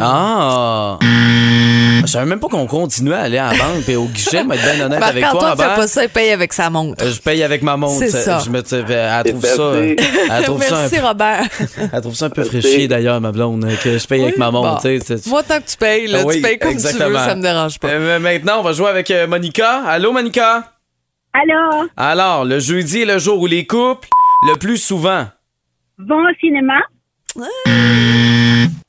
Ah! 0.00 0.98
Je 1.00 2.06
savais 2.12 2.26
même 2.26 2.40
pas 2.40 2.48
qu'on 2.48 2.66
continuait 2.66 3.14
à 3.14 3.20
aller 3.22 3.38
à 3.38 3.52
la 3.52 3.58
banque 3.58 3.88
et 3.88 3.96
au 3.96 4.04
guichet, 4.04 4.44
mais 4.44 4.56
être 4.56 4.62
bien 4.76 4.84
honnête 4.86 5.02
avec 5.02 5.22
toi, 5.24 5.32
Marc-Antoine 5.32 5.56
fait 5.56 5.62
Robert. 5.64 5.76
pas 5.76 5.86
ça, 5.86 6.04
il 6.04 6.08
paye 6.10 6.30
avec 6.30 6.52
sa 6.52 6.68
montre. 6.70 7.04
Euh, 7.04 7.10
Je 7.10 7.20
paye 7.20 7.42
avec 7.42 7.62
ma 7.62 7.76
montre. 7.76 7.98
C'est 7.98 8.10
ça. 8.10 8.38
Je 8.44 8.50
me, 8.50 8.58
elle 8.58 9.32
trouve 9.32 9.44
ça. 9.44 9.72
fait. 9.72 9.96
Elle 10.30 10.44
trouve 10.44 10.62
ça 10.62 10.76
un 10.76 10.80
Merci, 10.80 11.00
Robert. 11.00 11.42
Elle 11.92 12.00
trouve 12.02 12.14
ça 12.14 12.26
un 12.26 12.30
peu 12.30 12.44
fraîchier 12.44 12.86
d'ailleurs, 12.88 13.20
ma 13.20 13.32
blonde, 13.32 13.64
euh, 13.64 13.74
que 13.82 13.98
je 13.98 14.06
paye 14.06 14.22
avec 14.22 14.36
ma 14.38 14.50
montre. 14.50 14.74
Bon. 14.82 14.88
tu 14.90 15.00
sais, 15.00 15.18
tu- 15.20 15.28
Moi, 15.30 15.42
tant 15.42 15.58
que 15.60 15.66
tu 15.68 15.76
payes, 15.76 16.06
là, 16.06 16.18
Ah 16.22 16.26
oui, 16.26 16.36
tu 16.36 16.42
payes 16.42 16.58
comme 16.58 16.70
tu 16.70 16.76
exactement. 16.76 17.08
veux, 17.10 17.16
ça 17.16 17.34
me 17.34 17.42
dérange 17.42 17.78
pas. 17.78 17.88
Euh, 17.88 18.18
maintenant, 18.18 18.60
on 18.60 18.62
va 18.62 18.72
jouer 18.72 18.88
avec 18.88 19.10
euh, 19.10 19.26
Monica. 19.26 19.82
Allô, 19.86 20.12
Monica? 20.12 20.64
Alors, 21.32 21.84
Alors, 21.96 22.44
le 22.44 22.58
jeudi 22.58 23.02
est 23.02 23.06
le 23.06 23.18
jour 23.18 23.38
où 23.40 23.46
les 23.46 23.66
couples, 23.66 24.08
le 24.50 24.56
plus 24.56 24.76
souvent. 24.78 25.26
Vont 25.98 26.22
au 26.22 26.34
cinéma. 26.40 26.74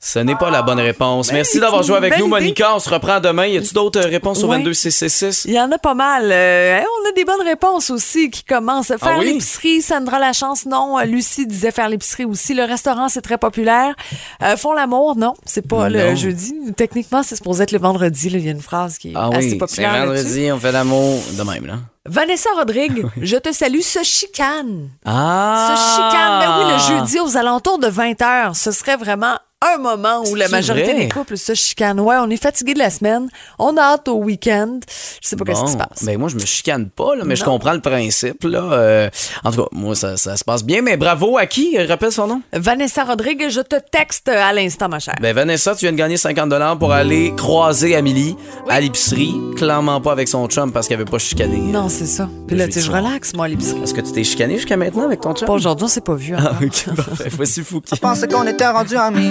Ce 0.02 0.18
n'est 0.18 0.34
pas 0.34 0.50
la 0.50 0.62
bonne 0.62 0.80
réponse. 0.80 1.30
Merci 1.30 1.52
c'est 1.54 1.60
d'avoir 1.60 1.82
joué 1.82 1.96
avec 1.96 2.18
nous. 2.18 2.26
Monica. 2.26 2.74
On 2.74 2.78
se 2.78 2.88
reprend 2.88 3.20
demain. 3.20 3.46
Y 3.46 3.58
a-tu 3.58 3.74
d'autres 3.74 4.00
euh, 4.00 4.08
réponses 4.08 4.42
au 4.42 4.48
Ouais. 4.48 4.56
22666? 4.58 5.44
Il 5.46 5.54
y 5.54 5.60
en 5.60 5.70
a 5.70 5.78
pas 5.78 5.94
mal. 5.94 6.30
Euh, 6.32 6.78
hey, 6.78 6.84
on 7.04 7.08
a 7.08 7.12
des 7.12 7.24
bonnes 7.24 7.46
réponses 7.46 7.90
aussi 7.90 8.30
qui 8.30 8.42
commencent. 8.42 8.88
Faire 8.88 8.98
Ah 9.02 9.16
oui? 9.18 9.26
l'épicerie, 9.26 9.82
Sandra 9.82 10.18
la 10.18 10.32
chance, 10.32 10.64
non. 10.66 10.98
Euh, 10.98 11.04
Lucie 11.04 11.46
disait 11.46 11.70
faire 11.70 11.88
l'épicerie 11.88 12.24
aussi. 12.24 12.54
Le 12.54 12.64
restaurant, 12.64 13.08
c'est 13.08 13.20
très 13.22 13.38
populaire. 13.38 13.94
Euh, 14.42 14.56
font 14.56 14.72
l'amour, 14.72 15.16
non. 15.16 15.34
C'est 15.44 15.66
pas 15.68 15.88
le 15.88 16.14
jeudi. 16.16 16.54
Techniquement, 16.76 17.22
c'est 17.22 17.36
supposé 17.36 17.64
être 17.64 17.72
le 17.72 17.78
vendredi. 17.78 18.30
là. 18.30 18.38
Il 18.38 18.44
y 18.46 18.48
a 18.48 18.52
une 18.52 18.62
phrase 18.62 18.96
qui 18.98 19.10
est 19.10 19.14
Ah 19.14 19.28
assez 19.32 19.38
oui, 19.44 19.50
c'est 19.50 19.56
populaire. 19.58 20.06
là-dessus. 20.06 20.24
vendredi, 20.24 20.52
on 20.52 20.58
fait 20.58 20.72
l'amour 20.72 21.20
de 21.38 21.42
même, 21.42 21.66
là. 21.66 21.74
Vanessa 22.08 22.48
Rodrigue, 22.56 23.06
je 23.20 23.36
te 23.36 23.52
salue, 23.52 23.80
se 23.80 24.02
chicane. 24.02 24.90
Ah! 25.04 25.74
Se 25.74 25.94
chicane. 25.94 26.40
Ben 26.40 26.58
oui, 26.58 26.72
le 26.72 26.78
jeudi 26.78 27.20
aux 27.20 27.36
alentours 27.36 27.78
de 27.78 27.88
20 27.88 28.12
h, 28.20 28.54
ce 28.54 28.72
serait 28.72 28.96
vraiment 28.96 29.36
un 29.62 29.78
moment 29.78 30.22
où 30.26 30.34
la 30.34 30.48
majorité 30.48 30.92
vrai? 30.92 31.00
des 31.02 31.08
couples 31.08 31.36
se 31.36 31.52
chicanent. 31.54 32.00
Ouais, 32.00 32.16
on 32.18 32.30
est 32.30 32.40
fatigué 32.42 32.72
de 32.74 32.78
la 32.78 32.88
semaine. 32.88 33.28
On 33.58 33.76
a 33.76 33.82
hâte 33.82 34.08
au 34.08 34.14
week-end. 34.16 34.80
Je 35.22 35.28
sais 35.28 35.36
pas 35.36 35.44
qu'est-ce 35.44 35.64
qui 35.64 35.72
se 35.72 35.76
Bon, 35.76 35.84
passe. 35.84 36.02
Ben 36.04 36.18
moi, 36.18 36.28
je 36.30 36.36
me 36.36 36.40
chicane 36.46 36.88
pas, 36.88 37.14
là, 37.14 37.24
mais 37.26 37.36
je 37.36 37.44
comprends 37.44 37.72
le 37.74 37.80
principe. 37.80 38.44
Là. 38.44 38.62
Euh, 38.72 39.10
en 39.44 39.50
tout 39.50 39.62
cas, 39.62 39.68
moi, 39.72 39.94
ça, 39.94 40.16
ça 40.16 40.36
se 40.36 40.44
passe 40.44 40.64
bien. 40.64 40.80
Mais 40.80 40.96
bravo 40.96 41.36
à 41.36 41.44
qui? 41.46 41.78
Rappelle 41.78 42.10
son 42.12 42.26
nom. 42.26 42.42
Vanessa 42.52 43.04
Rodrigue, 43.04 43.48
je 43.50 43.60
te 43.60 43.76
texte 43.76 44.28
à 44.28 44.52
l'instant, 44.52 44.88
ma 44.88 44.98
chère. 44.98 45.16
Ben 45.20 45.34
Vanessa, 45.34 45.74
tu 45.74 45.80
viens 45.84 45.92
de 45.92 45.96
gagner 45.98 46.16
50 46.16 46.78
pour 46.78 46.92
aller 46.92 47.34
croiser 47.36 47.94
Amélie 47.96 48.36
à 48.68 48.80
l'épicerie. 48.80 49.34
Clairement 49.56 50.00
pas 50.00 50.12
avec 50.12 50.28
son 50.28 50.46
chum 50.48 50.72
parce 50.72 50.88
qu'elle 50.88 51.00
avait 51.00 51.10
pas 51.10 51.18
chicané. 51.18 51.58
Non, 51.58 51.88
c'est 51.88 52.06
ça. 52.06 52.28
Puis 52.46 52.56
là, 52.56 52.64
Je 52.64 52.70
tu 52.72 52.80
sais, 52.80 52.86
je 52.86 52.90
relaxe, 52.90 53.34
moi, 53.34 53.44
à 53.44 53.48
l'épicerie. 53.48 53.82
Est-ce 53.82 53.92
que 53.94 54.00
tu 54.00 54.12
t'es 54.12 54.24
chicané 54.24 54.56
jusqu'à 54.56 54.76
maintenant 54.76 55.04
avec 55.04 55.20
ton 55.20 55.34
chum? 55.34 55.46
Pas 55.46 55.52
aujourd'hui, 55.52 55.84
on 55.84 55.88
s'est 55.88 56.00
pas 56.00 56.14
vu. 56.14 56.34
Ah, 56.36 56.52
ok, 56.62 56.96
parfait. 56.96 57.28
Voici 57.32 57.62
Fouki. 57.62 57.98
pensais 58.00 58.26
qu'on 58.26 58.46
était 58.46 58.66
rendu 58.66 58.96
amis. 58.96 59.30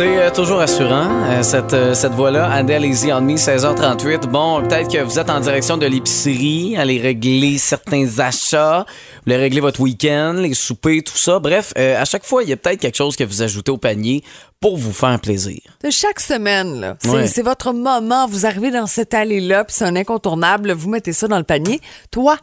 C'est 0.00 0.16
euh, 0.16 0.30
toujours 0.30 0.60
rassurant, 0.60 1.10
euh, 1.28 1.42
cette, 1.42 1.74
euh, 1.74 1.92
cette 1.92 2.12
voix-là. 2.12 2.50
Adele 2.50 2.86
Easy 2.86 3.12
on 3.12 3.20
Me, 3.20 3.34
16h38. 3.36 4.28
Bon, 4.28 4.62
peut-être 4.66 4.90
que 4.90 4.96
vous 5.02 5.18
êtes 5.18 5.28
en 5.28 5.40
direction 5.40 5.76
de 5.76 5.84
l'épicerie, 5.84 6.74
aller 6.78 6.98
régler 6.98 7.58
certains 7.58 8.18
achats, 8.18 8.86
vous 8.88 9.22
voulez 9.26 9.36
régler 9.36 9.60
votre 9.60 9.80
week-end, 9.80 10.36
les 10.38 10.54
soupers, 10.54 11.02
tout 11.04 11.18
ça. 11.18 11.38
Bref, 11.38 11.74
euh, 11.76 12.00
à 12.00 12.06
chaque 12.06 12.24
fois, 12.24 12.42
il 12.42 12.48
y 12.48 12.52
a 12.54 12.56
peut-être 12.56 12.80
quelque 12.80 12.96
chose 12.96 13.14
que 13.14 13.24
vous 13.24 13.42
ajoutez 13.42 13.70
au 13.70 13.76
panier 13.76 14.24
pour 14.58 14.78
vous 14.78 14.94
faire 14.94 15.20
plaisir. 15.20 15.60
De 15.84 15.90
chaque 15.90 16.20
semaine, 16.20 16.80
là. 16.80 16.96
C'est 17.02 17.10
Ouais. 17.10 17.26
c'est 17.26 17.42
votre 17.42 17.74
moment. 17.74 18.26
Vous 18.26 18.46
arrivez 18.46 18.70
dans 18.70 18.86
cette 18.86 19.12
allée-là, 19.12 19.64
puis 19.64 19.74
c'est 19.76 19.84
un 19.84 19.96
incontournable. 19.96 20.72
Vous 20.72 20.88
mettez 20.88 21.12
ça 21.12 21.28
dans 21.28 21.36
le 21.36 21.44
panier. 21.44 21.78
Toi, 22.10 22.38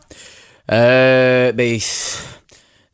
Euh, 0.72 1.54
ben, 1.54 1.80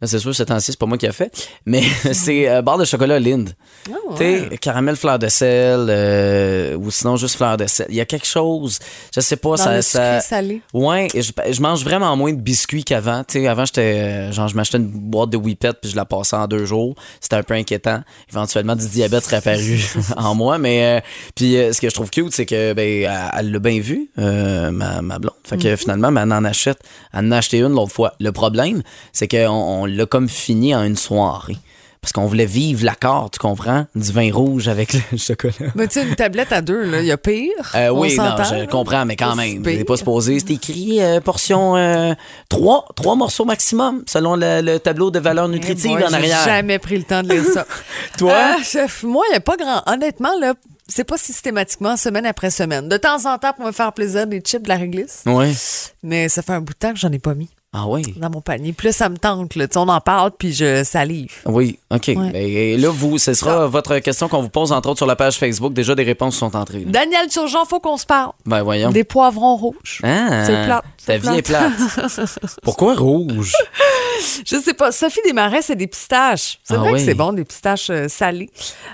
c'est 0.08 0.20
sûr, 0.20 0.34
ce 0.36 0.44
temps-ci, 0.44 0.72
c'est 0.72 0.80
pas 0.80 0.86
moi 0.86 0.98
qui 0.98 1.08
a 1.08 1.12
fait, 1.12 1.32
mais 1.66 1.82
c'est 2.14 2.50
euh, 2.50 2.62
barre 2.62 2.78
de 2.78 2.86
chocolat 2.86 3.20
Linde. 3.20 3.52
Ah, 3.90 3.94
Tu 4.12 4.18
sais, 4.18 4.58
caramel 4.60 4.96
fleur 4.96 5.20
de 5.20 5.28
sel, 5.28 5.88
euh, 5.90 6.76
ou 6.76 6.90
sinon 6.92 7.16
juste 7.18 7.36
fleur 7.36 7.58
de 7.58 7.68
sel. 7.68 7.86
Il 7.90 7.96
y 7.96 8.02
a 8.02 8.06
quelque 8.06 8.26
chose, 8.28 8.80
je 9.14 9.20
sais 9.22 9.36
pas, 9.36 9.52
dans 9.52 9.58
ça, 9.58 9.76
le 9.76 9.82
ça- 9.82 10.20
salé. 10.22 10.62
Ouais, 10.74 11.08
je, 11.14 11.32
je 11.52 11.62
mange 11.62 11.84
vraiment 11.84 12.16
moins 12.16 12.32
de 12.34 12.40
biscuits 12.42 12.84
qu'avant. 12.84 13.24
Tu 13.28 13.46
avant, 13.48 13.66
j'étais, 13.66 13.82
euh, 13.82 14.32
genre, 14.32 14.48
je 14.48 14.56
m'achetais 14.56 14.78
une 14.78 14.88
boîte 14.88 15.30
de 15.32 15.38
Whippet 15.38 15.74
puis 15.82 15.92
je 15.92 15.96
la 15.96 16.06
passais 16.06 16.36
en 16.36 16.48
deux 16.48 16.66
jours. 16.66 16.96
C'était 17.20 17.36
un 17.36 17.44
peu 17.44 17.54
inquiétant. 17.54 18.02
Éventuellement, 18.32 18.76
du 18.76 18.88
diabète 18.88 19.24
serait 19.26 19.38
apparu 19.38 19.80
en 20.18 20.36
moi. 20.36 20.58
Mais, 20.58 20.98
euh, 20.98 21.00
puis, 21.36 21.54
ce 21.72 21.80
que 21.82 21.90
je 21.90 21.94
trouve 21.94 22.10
cute, 22.10 22.34
c'est 22.34 22.46
que, 22.46 22.74
ben, 22.74 23.10
elle- 23.38 23.52
l'a 23.52 23.60
bien 23.60 23.80
vu, 23.80 24.10
ma, 24.18 25.02
ma 25.02 25.20
blonde. 25.20 25.34
Fait 25.44 25.58
que 25.58 25.76
finalement, 25.76 26.12
ben, 26.12 26.24
elle 26.24 26.34
en 26.34 26.46
achète. 26.46 26.80
Elle 27.14 27.26
en 27.26 27.32
a 27.32 27.38
acheté 27.38 27.60
une 27.60 27.74
l'autre 27.74 27.92
fois. 27.92 28.14
Le 28.20 28.32
problème, 28.32 28.82
c'est 29.12 29.28
qu'on 29.28 29.48
on, 29.50 29.86
l'a 29.96 30.06
comme 30.06 30.30
fini 30.30 30.76
en 30.76 30.84
une 30.84 30.98
soirée. 30.98 31.58
Parce 32.02 32.12
qu'on 32.12 32.26
voulait 32.26 32.46
vivre 32.46 32.84
l'accord, 32.84 33.32
tu 33.32 33.40
comprends? 33.40 33.86
Du 33.96 34.12
vin 34.12 34.30
rouge 34.34 34.68
avec 34.68 34.92
le 34.94 35.00
chocolat. 35.18 35.72
Mais 35.74 35.88
tu 35.88 36.02
sais, 36.02 36.06
une 36.06 36.16
tablette 36.16 36.52
à 36.52 36.60
deux, 36.60 36.84
là, 36.84 37.00
il 37.00 37.06
y 37.06 37.14
a 37.14 37.18
pire. 37.18 37.54
Euh, 37.76 37.92
oui, 37.92 38.14
non, 38.18 38.36
je 38.40 38.66
comprends, 38.66 39.06
mais 39.06 39.16
quand 39.16 39.38
même, 39.38 39.64
pire. 39.64 39.86
pas 39.86 39.96
supposé. 39.96 40.38
C'est 40.40 40.52
écrit 40.52 41.02
euh, 41.02 41.22
portion 41.22 41.78
euh, 41.78 42.14
trois, 42.50 42.86
trois 42.98 43.16
morceaux 43.16 43.46
maximum, 43.46 44.04
selon 44.06 44.36
le, 44.36 44.60
le 44.62 44.80
tableau 44.80 45.12
de 45.12 45.20
valeur 45.20 45.48
nutritive 45.48 45.92
Eh 45.94 46.02
boy, 46.02 46.04
en 46.10 46.12
arrière. 46.12 46.40
J'ai 46.44 46.50
jamais 46.50 46.78
pris 46.78 46.98
le 46.98 47.04
temps 47.06 47.24
de 47.24 47.30
lire 47.30 47.46
ça. 47.46 47.66
Toi? 48.18 48.34
Euh, 48.34 48.64
chef, 48.66 49.04
moi, 49.04 49.24
il 49.30 49.32
n'y 49.32 49.38
a 49.38 49.40
pas 49.40 49.56
grand. 49.56 49.82
Honnêtement, 49.86 50.38
là, 50.42 50.56
c'est 50.90 51.06
pas 51.06 51.18
systématiquement 51.18 51.96
semaine 51.96 52.26
après 52.26 52.52
semaine. 52.52 52.90
De 52.90 52.98
temps 52.98 53.26
en 53.32 53.38
temps, 53.38 53.54
pour 53.54 53.66
me 53.66 53.72
faire 53.72 53.94
plaisir, 53.94 54.28
des 54.28 54.42
chips 54.42 54.64
de 54.64 54.68
la 54.68 54.76
réglisse. 54.76 55.24
Oui. 55.26 55.56
Mais 56.04 56.28
ça 56.28 56.42
fait 56.42 56.52
un 56.52 56.60
bout 56.60 56.74
de 56.74 56.80
temps 56.80 56.92
que 56.92 57.00
j'en 57.00 57.14
ai 57.14 57.20
pas 57.20 57.34
mis. 57.34 57.50
Ah 57.74 57.88
oui. 57.88 58.04
dans 58.18 58.30
mon 58.30 58.42
panier. 58.42 58.72
Puis 58.74 58.88
là, 58.88 58.94
ça 58.94 59.10
me 59.10 59.18
tente. 59.18 59.56
Là. 59.56 59.68
Tu 59.68 59.74
sais, 59.74 59.80
On 59.80 59.90
en 59.90 60.00
parle, 60.00 60.32
puis 60.38 60.54
je 60.54 60.84
salive. 60.84 61.32
Oui, 61.46 61.80
OK. 61.90 62.12
Ouais. 62.16 62.32
Et 62.44 62.78
là, 62.78 62.90
vous, 62.90 63.18
ce 63.18 63.34
sera 63.34 63.66
votre 63.68 63.98
question 64.00 64.28
qu'on 64.28 64.42
vous 64.44 64.50
pose, 64.50 64.72
entre 64.72 64.90
autres, 64.90 65.00
sur 65.00 65.08
la 65.08 65.16
page 65.16 65.38
Facebook. 65.38 65.74
Déjà, 65.74 65.96
des 65.96 66.04
réponses 66.04 66.36
sont 66.38 66.56
entrées. 66.56 66.86
là. 66.86 66.92
Daniel 66.92 67.28
Turgeon, 67.30 67.66
faut 67.66 67.80
qu'on 67.80 67.98
se 67.98 68.06
parle. 68.06 68.32
Ben, 68.46 68.62
voyons. 68.62 68.92
Des 68.92 69.04
poivrons 69.04 69.56
rouges. 69.56 70.00
Ah, 70.04 70.46
C'est 70.46 70.66
plate, 70.66 70.84
Ta 71.06 71.14
c'est 71.14 71.18
vie 71.18 71.38
est 71.38 71.42
plate. 71.42 71.72
Pourquoi 72.64 72.94
rouge? 72.96 73.54
Je 74.46 74.58
sais 74.60 74.74
pas. 74.74 74.92
Sophie 74.92 75.20
Desmarais, 75.26 75.62
c'est 75.64 75.76
des 75.76 75.88
pistaches. 75.88 76.60
C'est 76.64 76.76
Ah 76.76 76.78
vrai 76.78 76.94
oui. 76.94 77.00
que 77.00 77.06
c'est 77.06 77.14
bon, 77.16 77.34
des 77.34 77.44
pistaches 77.44 77.90
euh, 77.90 78.08
salées. 78.08 78.50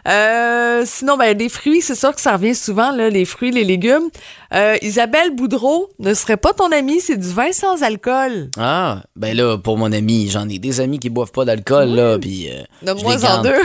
Euh, 0.08 0.84
sinon, 0.86 1.18
ben, 1.18 1.36
des 1.38 1.50
fruits, 1.50 1.82
c'est 1.82 1.96
sûr 1.96 2.16
que 2.16 2.22
ça 2.22 2.34
revient 2.34 2.56
souvent, 2.56 2.92
là, 2.92 3.10
les 3.10 3.26
fruits, 3.26 3.52
les 3.52 3.64
légumes. 3.64 4.10
Euh, 4.54 4.78
Isabelle 4.82 5.36
Boudreau 5.36 5.90
ne 6.00 6.14
serait 6.14 6.38
pas 6.38 6.54
ton 6.54 6.72
amie, 6.72 7.00
c'est 7.02 7.18
du 7.18 7.30
vin 7.30 7.52
sans 7.52 7.84
alcool. 7.84 8.50
Ah, 8.72 9.02
ben 9.16 9.36
là, 9.36 9.58
pour 9.58 9.80
mon 9.80 9.92
ami, 9.92 10.30
j'en 10.30 10.48
ai 10.48 10.60
des 10.60 10.80
amis 10.80 11.00
qui 11.00 11.10
boivent 11.10 11.32
pas 11.32 11.44
d'alcool, 11.44 11.90
là, 11.90 12.20
puis... 12.20 12.50
euh, 12.52 12.94
moins 13.02 13.16
les 13.16 13.26
en 13.26 13.42
deux. 13.42 13.56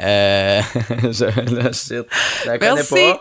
Euh, 0.00 0.60
je, 1.12 1.24
là, 1.54 1.72
shit, 1.72 2.04
je 2.42 2.46
la 2.50 2.58
Merci. 2.58 2.94
pas. 2.94 3.20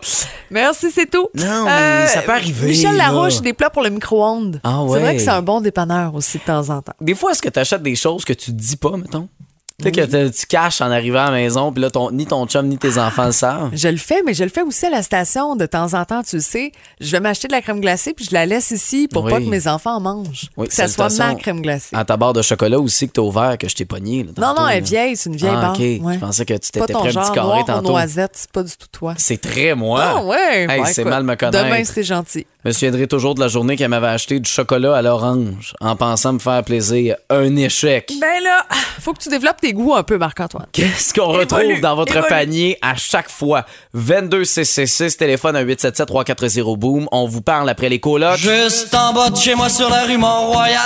Merci, 0.49 0.89
c'est 0.91 1.09
tout. 1.09 1.29
Euh, 1.37 1.45
Non, 1.45 1.65
mais 1.65 2.07
ça 2.07 2.23
peut 2.23 2.31
arriver, 2.31 2.69
Michel 2.69 2.97
là. 2.97 3.11
Larouche, 3.11 3.41
des 3.41 3.53
plats 3.53 3.69
pour 3.69 3.83
le 3.83 3.91
micro-ondes. 3.91 4.59
Ah 4.63 4.79
C'est 4.87 4.99
vrai 4.99 5.03
ouais. 5.03 5.15
que 5.17 5.21
c'est 5.21 5.29
un 5.29 5.43
bon 5.43 5.61
dépanneur 5.61 6.15
aussi 6.15 6.39
de 6.39 6.43
temps 6.43 6.67
en 6.69 6.81
temps. 6.81 6.93
Des 6.99 7.13
fois, 7.13 7.31
est-ce 7.31 7.43
que 7.43 7.49
tu 7.49 7.59
achètes 7.59 7.83
des 7.83 7.95
choses 7.95 8.25
que 8.25 8.33
tu 8.33 8.51
dis 8.51 8.77
pas, 8.77 8.97
mettons? 8.97 9.29
Tu 9.77 9.83
sais, 9.83 9.91
que 9.91 10.29
tu 10.29 10.45
caches 10.45 10.79
en 10.79 10.89
arrivant 10.89 11.23
à 11.25 11.25
la 11.25 11.31
maison, 11.31 11.69
puis 11.73 11.81
là, 11.81 11.89
ton, 11.89 12.09
ni 12.09 12.25
ton 12.25 12.45
chum 12.47 12.65
ni 12.67 12.77
tes 12.77 12.97
enfants 12.97 13.25
le 13.25 13.31
savent. 13.33 13.71
Je 13.73 13.89
le 13.89 13.97
fais, 13.97 14.21
mais 14.25 14.33
je 14.33 14.45
le 14.45 14.49
fais 14.49 14.61
aussi 14.61 14.85
à 14.85 14.89
la 14.89 15.03
station 15.03 15.57
de 15.57 15.65
temps 15.65 15.93
en 15.95 16.05
temps, 16.05 16.23
tu 16.23 16.37
le 16.37 16.41
sais. 16.41 16.71
Je 17.01 17.11
vais 17.11 17.19
m'acheter 17.19 17.49
de 17.49 17.51
la 17.51 17.61
crème 17.61 17.81
glacée 17.81 18.13
puis 18.13 18.23
je 18.23 18.33
la 18.33 18.45
laisse 18.45 18.71
ici 18.71 19.09
pour 19.11 19.25
Oui. 19.25 19.31
pas 19.33 19.39
que 19.39 19.45
mes 19.49 19.67
enfants 19.67 19.95
en 19.97 19.99
mangent. 19.99 20.45
Oui, 20.55 20.69
que 20.69 20.73
ça 20.73 20.87
soit 20.87 21.09
ma 21.17 21.35
crème 21.35 21.59
glacée. 21.61 21.93
À 21.93 22.05
ta 22.05 22.15
barre 22.15 22.31
de 22.31 22.41
chocolat 22.41 22.79
aussi 22.79 23.07
que 23.09 23.13
t'as 23.13 23.21
ouvert, 23.21 23.57
que 23.57 23.67
je 23.67 23.75
t'ai 23.75 23.83
pogné. 23.83 24.23
là, 24.23 24.31
non, 24.37 24.61
non, 24.61 24.69
elle 24.69 24.77
est 24.77 24.81
vieille, 24.87 25.17
c'est 25.17 25.29
une 25.29 25.35
vieille 25.35 25.51
Ah, 25.53 25.59
barre. 25.61 25.73
OK. 25.73 25.79
Ouais. 25.79 26.13
Je 26.13 26.19
pensais 26.19 26.45
que 26.45 26.53
tu 26.53 26.71
t'étais 26.71 26.93
pris 26.93 27.07
un 27.07 27.11
genre, 27.11 27.23
petit 27.25 27.33
carré 27.35 27.63
tantôt. 27.67 27.89
noisettes, 27.89 28.31
c'est 28.35 28.51
pas 28.51 28.63
du 28.63 28.71
tout 28.77 28.87
toi. 28.89 29.13
C'est 29.17 29.41
très 29.41 29.75
moi. 29.75 30.01
Ah 30.05 30.23
ouais, 30.23 30.67
Hey, 30.69 30.79
ouais, 30.81 30.93
c'est 30.93 31.03
mal 31.03 31.23
me 31.23 31.35
connaître. 31.35 31.61
Demain, 31.65 31.83
c'était 31.83 32.03
gentil. 32.03 32.47
Je 32.63 32.69
me 32.69 32.73
souviendrai 32.73 33.07
toujours 33.07 33.35
de 33.35 33.41
la 33.41 33.49
journée 33.49 33.75
qu'elle 33.75 33.89
m'avait 33.89 34.07
acheté 34.07 34.39
du 34.39 34.49
chocolat 34.49 34.95
à 34.95 35.01
l'orange 35.01 35.73
en 35.81 35.97
pensant 35.97 36.31
me 36.31 36.39
faire 36.39 36.63
plaisir. 36.63 37.17
Un 37.29 37.57
échec. 37.57 38.09
Ben 38.21 38.41
là, 38.41 38.65
faut 39.01 39.11
que 39.11 39.19
tu 39.19 39.27
développes 39.29 39.57
tes 39.65 39.73
goûts 39.73 39.95
un 39.95 40.03
peu, 40.03 40.17
Marc-Antoine. 40.19 40.67
Qu'est-ce 40.71 41.11
qu'on 41.13 41.25
retrouve 41.27 41.61
Évolue, 41.61 41.81
dans 41.81 41.95
votre 41.95 42.15
évolue. 42.17 42.29
panier 42.29 42.77
à 42.83 42.93
chaque 42.95 43.29
fois? 43.31 43.65
22 43.93 44.43
666 44.43 45.17
téléphone 45.17 45.55
à 45.55 45.61
877 45.61 46.07
340 46.07 46.77
boom. 46.79 47.07
On 47.11 47.25
vous 47.25 47.41
parle 47.41 47.67
après 47.69 47.89
les 47.89 47.99
colocs. 47.99 48.37
Juste 48.37 48.93
en 48.93 49.11
bas 49.13 49.31
de 49.31 49.35
chez 49.37 49.55
moi 49.55 49.69
sur 49.69 49.89
la 49.89 50.03
rue 50.03 50.17
Mont-Royal. 50.17 50.77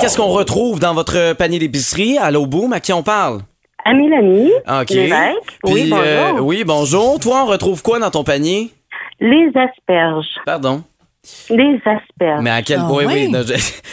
Qu'est-ce 0.00 0.16
qu'on 0.16 0.28
retrouve 0.28 0.80
dans 0.80 0.94
votre 0.94 1.34
panier 1.34 1.58
d'épicerie? 1.58 2.16
Allô, 2.16 2.46
boom, 2.46 2.72
à 2.72 2.80
qui 2.80 2.92
on 2.94 3.02
parle? 3.02 3.40
À 3.84 3.92
Mélanie. 3.92 4.50
OK. 4.66 4.90
Lévesque. 4.90 5.36
Oui, 5.64 5.72
Puis, 5.82 5.90
bonjour. 5.90 6.04
euh, 6.06 6.40
oui, 6.40 6.64
bonjour. 6.64 7.20
Toi, 7.20 7.42
on 7.44 7.46
retrouve 7.46 7.82
quoi 7.82 7.98
dans 7.98 8.10
ton 8.10 8.24
panier? 8.24 8.70
Les 9.20 9.48
asperges. 9.54 10.26
Pardon? 10.46 10.82
Les 11.50 11.76
asperges. 11.84 12.42
Mais 12.42 12.50
à 12.50 12.62
quel 12.62 12.78
Ah 12.80 12.86
point, 12.88 13.04
oui. 13.06 13.28
non, 13.30 13.40
je- 13.42 13.52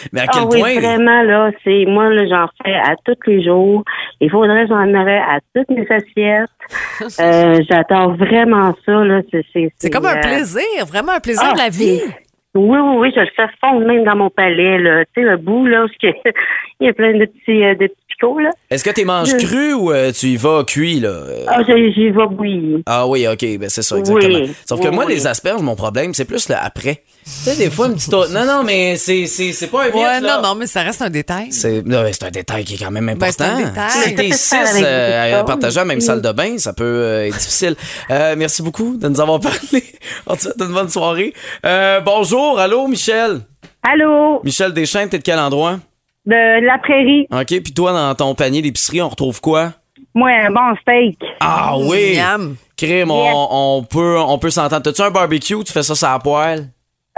Mais 0.14 0.22
à 0.22 0.28
quel 0.28 0.44
ah 0.44 0.48
oui, 0.50 0.60
point? 0.62 0.76
vraiment, 0.80 1.22
là, 1.24 1.52
c'est, 1.64 1.86
moi, 1.86 2.10
là, 2.10 2.26
j'en 2.26 2.48
fais 2.64 2.74
à 2.74 2.96
tous 3.04 3.18
les 3.30 3.44
jours. 3.44 3.84
Il 4.22 4.30
faudrait 4.32 4.64
que 4.64 4.70
j'en 4.70 4.94
aurais 4.94 5.18
à 5.20 5.40
toutes 5.54 5.70
mes 5.70 5.86
assiettes. 5.90 6.50
Euh, 7.20 7.62
j'adore 7.70 8.16
vraiment 8.16 8.76
ça, 8.86 8.92
là. 9.04 9.22
C'est, 9.32 9.46
c'est, 9.54 9.70
C'est 9.78 9.90
comme 9.92 10.06
un 10.08 10.18
euh, 10.18 10.22
plaisir, 10.22 10.86
vraiment 10.88 11.12
un 11.14 11.20
plaisir 11.20 11.44
ah, 11.50 11.54
de 11.54 11.58
la 11.60 11.70
vie. 11.70 12.00
c'est- 12.00 12.16
Oui, 12.56 12.80
oui, 12.80 12.96
oui, 12.98 13.14
je 13.16 13.22
le 13.22 13.28
fais 13.36 13.48
fondre 13.62 13.86
même 13.86 14.04
dans 14.04 14.16
mon 14.16 14.30
palais, 14.32 14.80
là. 14.80 15.06
Tu 15.16 15.22
sais, 15.22 15.30
le 15.30 15.38
bout, 15.38 15.68
là, 15.68 15.86
y 16.02 16.08
a- 16.08 16.12
il 16.80 16.88
y 16.88 16.90
a 16.90 16.94
plein 16.94 17.14
de 17.14 17.26
petits, 17.26 17.64
euh, 17.64 17.76
de 17.76 17.88
petits 17.88 18.07
là. 18.22 18.50
Est-ce 18.70 18.84
que 18.84 18.90
tu 18.90 19.06
manges 19.06 19.30
Je- 19.30 19.46
cru 19.46 19.74
ou 19.74 19.92
euh, 19.92 20.12
tu 20.12 20.28
y 20.28 20.38
vas 20.38 20.64
cuit, 20.64 21.00
là? 21.00 21.22
Ah, 21.48 21.60
j'y 21.64 21.94
j'y 21.94 22.10
vais 22.10 22.26
bouillir. 22.28 22.80
Ah 22.86 23.08
oui, 23.08 23.28
OK, 23.28 23.46
ben 23.60 23.70
c'est 23.70 23.84
ça, 23.84 23.98
exactement. 23.98 24.40
Oui, 24.40 24.54
Sauf 24.68 24.80
que 24.80 24.88
oui, 24.88 24.96
moi, 24.96 25.06
oui. 25.06 25.14
les 25.14 25.28
asperges, 25.28 25.62
mon 25.62 25.76
problème, 25.76 26.14
c'est 26.14 26.26
plus 26.26 26.50
le 26.50 26.56
après. 26.56 27.04
Tu 27.24 27.32
sais, 27.32 27.56
des 27.56 27.70
fois, 27.70 27.88
une 27.88 27.96
petite... 27.96 28.14
autre- 28.14 28.32
Non, 28.32 28.46
non, 28.46 28.64
mais 28.64 28.96
c'est, 28.98 29.26
c'est, 29.28 29.52
c'est 29.52 29.68
pas 29.68 29.84
un 29.86 29.90
Ouais, 29.92 30.20
là. 30.20 30.22
non, 30.22 30.42
non, 30.42 30.56
mais 30.56 30.66
ça 30.66 30.82
reste 30.82 31.02
un 31.02 31.10
détail. 31.10 31.52
C'est, 31.52 31.86
non, 31.86 32.04
c'est 32.12 32.24
un 32.24 32.32
détail 32.32 32.64
qui 32.64 32.76
est 32.76 32.78
quand 32.78 32.90
même 32.92 33.08
important. 33.10 33.44
Ben, 33.46 33.56
c'est 33.58 33.64
un 33.64 33.68
détail. 33.70 33.92
Si 33.92 34.16
t'es 34.16 34.32
six 34.34 34.82
euh, 34.84 35.40
à 35.40 35.44
partager 35.44 35.76
la 35.76 35.86
même 35.86 36.02
salle 36.02 36.22
de 36.22 36.32
bain, 36.32 36.58
ça 36.58 36.74
peut 36.74 36.84
euh, 36.86 37.26
être 37.28 37.38
difficile. 37.38 37.76
Euh, 38.10 38.36
merci 38.38 38.62
beaucoup 38.64 38.98
de 38.98 39.08
nous 39.10 39.22
avoir 39.22 39.40
parlé. 39.42 39.84
On 40.26 40.36
te 40.36 40.42
souhaite 40.42 40.56
une 40.60 40.74
bonne 40.74 40.90
soirée. 40.90 41.34
Euh, 41.66 42.00
bonjour, 42.02 42.60
allô, 42.60 42.88
Michel? 42.88 43.42
Allô? 43.84 44.42
Michel 44.44 44.74
Deschamps, 44.74 45.08
t'es 45.08 45.20
de 45.20 45.24
quel 45.24 45.38
endroit? 45.40 45.80
De 46.28 46.66
la 46.66 46.78
prairie. 46.78 47.26
OK, 47.32 47.64
puis 47.64 47.74
toi, 47.74 47.92
dans 47.94 48.14
ton 48.14 48.36
panier 48.36 48.62
d'épicerie, 48.62 49.02
on 49.02 49.10
retrouve 49.10 49.40
quoi? 49.42 49.72
Moi, 50.14 50.30
un 50.30 50.52
bon 50.52 50.76
steak. 50.82 51.18
Ah 51.40 51.76
oui! 51.78 52.18
Miam. 52.18 52.56
Crème, 52.76 53.10
on, 53.12 53.24
Yes. 53.24 53.34
on 53.36 53.84
peut, 53.90 54.18
on 54.20 54.38
peut 54.38 54.50
s'entendre. 54.50 54.84
T'as-tu 54.84 55.02
un 55.02 55.10
barbecue? 55.10 55.64
Tu 55.64 55.72
fais 55.74 55.84
ça 55.84 55.96
sur 55.96 56.08
la 56.08 56.20
poêle? 56.20 56.68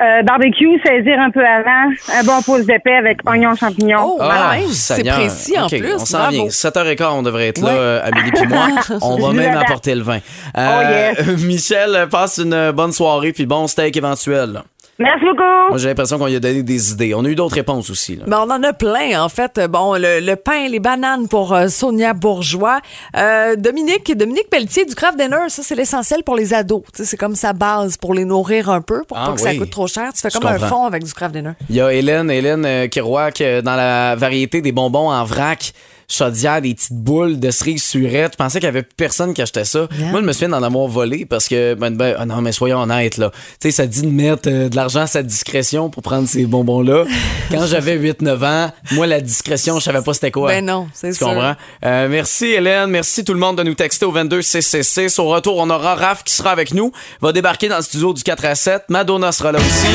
Euh, 0.02 0.22
barbecue, 0.24 0.80
saisir 0.86 1.20
un 1.20 1.30
peu 1.30 1.46
avant. 1.46 1.92
Un 2.18 2.24
bon 2.24 2.42
pouce 2.42 2.66
d'épais 2.66 2.94
avec 2.94 3.20
oignons, 3.28 3.54
champignons. 3.56 4.00
Oh, 4.02 4.18
Ah, 4.22 4.52
ouais, 4.52 4.64
c'est 4.72 5.04
précis 5.04 5.60
en 5.60 5.68
plus. 5.68 5.94
On 5.96 6.06
s'en 6.06 6.30
vient. 6.30 6.46
7h15, 6.48 7.04
on 7.12 7.22
devrait 7.24 7.48
être 7.50 7.62
là, 7.62 7.68
Ouais. 7.68 7.78
euh, 7.78 8.02
Amélie 8.06 8.32
puis 8.32 8.48
moi. 8.48 8.68
On 9.02 9.18
va 9.18 9.34
même 9.34 9.58
apporter 9.58 9.96
le 9.96 10.02
vin. 10.04 10.20
Oh, 10.56 10.60
yes. 10.90 11.28
Michel, 11.44 11.96
euh, 11.96 12.06
passe 12.08 12.38
une 12.38 12.72
bonne 12.72 12.94
soirée 12.94 13.34
puis 13.34 13.46
bon 13.46 13.68
steak 13.68 13.98
éventuel. 13.98 14.62
Merci 15.00 15.24
beaucoup. 15.26 15.70
Moi, 15.70 15.78
j'ai 15.78 15.88
l'impression 15.88 16.18
qu'on 16.20 16.26
lui 16.28 16.36
a 16.36 16.40
donné 16.42 16.62
des 16.62 16.92
idées. 16.92 17.14
On 17.16 17.24
a 17.24 17.30
eu 17.30 17.36
d'autres 17.36 17.56
réponses 17.56 17.90
aussi. 17.90 18.18
Là. 18.18 18.26
Ben, 18.28 18.40
on 18.46 18.52
en 18.52 18.62
a 18.64 18.74
plein, 18.74 19.24
en 19.24 19.30
fait. 19.30 19.58
Bon, 19.70 19.94
le, 19.96 20.20
le 20.20 20.36
pain, 20.36 20.68
les 20.68 20.80
bananes 20.82 21.30
pour 21.30 21.54
euh, 21.54 21.70
Sonia 21.70 22.14
Bourgeois. 22.14 22.82
Euh, 23.16 23.56
Dominique, 23.56 24.16
Dominique 24.18 24.50
Pelletier 24.50 24.84
du 24.86 24.96
Craft 24.96 25.18
Dinner, 25.18 25.48
ça, 25.48 25.64
c'est 25.64 25.76
l'essentiel 25.76 26.24
pour 26.24 26.36
les 26.36 26.54
ados. 26.54 26.82
Tu 26.94 26.98
sais, 27.04 27.06
C'est 27.12 27.18
comme 27.18 27.36
sa 27.36 27.54
base 27.54 27.96
pour 27.96 28.14
les 28.14 28.26
nourrir 28.26 28.70
un 28.70 28.82
peu, 28.82 29.04
pour 29.08 29.18
Ah 29.18 29.28
pas 29.28 29.34
que 29.36 29.42
ça 29.42 29.50
oui. 29.52 29.58
coûte 29.60 29.70
trop 29.72 29.88
cher. 29.88 30.12
Tu 30.14 30.20
fais 30.20 30.30
comme 30.30 30.46
un 30.46 30.60
fond 30.60 30.86
avec 30.86 31.04
du 31.06 31.14
Craft 31.14 31.34
Dinner. 31.34 31.54
Il 31.70 31.78
y 31.78 31.82
a 31.82 31.94
Hélène, 31.94 32.30
Hélène 32.30 32.66
euh, 32.66 32.88
Kiroak, 32.88 33.40
euh, 33.40 33.62
dans 33.62 33.76
la 33.78 34.16
variété 34.18 34.62
des 34.62 34.74
bonbons 34.74 35.10
en 35.12 35.24
vrac. 35.24 35.72
Chaudière, 36.12 36.62
des 36.62 36.74
petites 36.74 36.94
boules 36.94 37.40
de 37.40 37.52
cerises 37.52 37.84
surettes. 37.84 38.32
Je 38.34 38.38
pensais 38.38 38.60
qu'il 38.60 38.66
y 38.66 38.70
avait 38.70 38.84
personne 38.84 39.34
qui 39.34 39.42
achetait 39.42 39.64
ça. 39.66 39.88
Yeah. 39.98 40.10
Moi, 40.12 40.22
je 40.22 40.26
me 40.26 40.32
souviens 40.34 40.50
d'en 40.50 40.64
avoir 40.64 40.88
volé 40.88 41.26
parce 41.26 41.48
que, 41.48 41.76
ben, 41.76 41.96
ben, 41.96 42.16
ah 42.18 42.26
non, 42.26 42.42
mais 42.42 42.52
soyons 42.52 42.80
honnêtes, 42.80 43.18
là. 43.18 43.32
Tu 43.32 43.70
sais, 43.70 43.72
ça 43.72 43.86
dit 43.88 44.02
de 44.02 44.08
mettre 44.08 44.50
euh, 44.50 44.70
de 44.70 44.76
l'argent 44.76 45.02
à 45.02 45.08
sa 45.08 45.22
discrétion 45.24 45.90
pour 45.90 46.02
prendre 46.04 46.28
ces 46.28 46.46
bonbons-là. 46.46 47.06
Quand 47.52 47.66
j'avais 47.68 47.98
8-9 47.98 48.46
ans, 48.46 48.72
moi, 48.92 49.08
la 49.08 49.22
discrétion, 49.22 49.78
je 49.80 49.84
savais 49.84 50.02
pas 50.02 50.14
c'était 50.14 50.32
quoi. 50.32 50.50
Ben 50.50 50.66
non, 50.66 50.88
c'est 50.94 51.12
Tu 51.12 51.18
sûr. 51.18 51.28
comprends? 51.28 51.56
Euh, 51.86 52.08
merci 52.10 52.46
Hélène, 52.48 52.90
merci 52.90 53.24
tout 53.24 53.34
le 53.34 53.40
monde 53.40 53.58
de 53.58 53.64
nous 53.64 53.76
texter 53.76 54.06
au 54.06 54.12
22 54.12 54.42
CCC. 54.42 55.08
Au 55.20 55.26
retour, 55.30 55.58
on 55.58 55.70
aura 55.70 55.96
Raph 55.96 56.24
qui 56.24 56.34
sera 56.34 56.52
avec 56.52 56.74
nous, 56.74 56.92
va 57.22 57.32
débarquer 57.32 57.70
dans 57.70 57.78
le 57.78 57.84
studio 57.84 58.14
du 58.14 58.24
4 58.24 58.46
à 58.46 58.56
7. 58.56 58.84
Madonna 58.90 59.32
sera 59.32 59.52
là 59.52 59.60
aussi. 59.60 59.88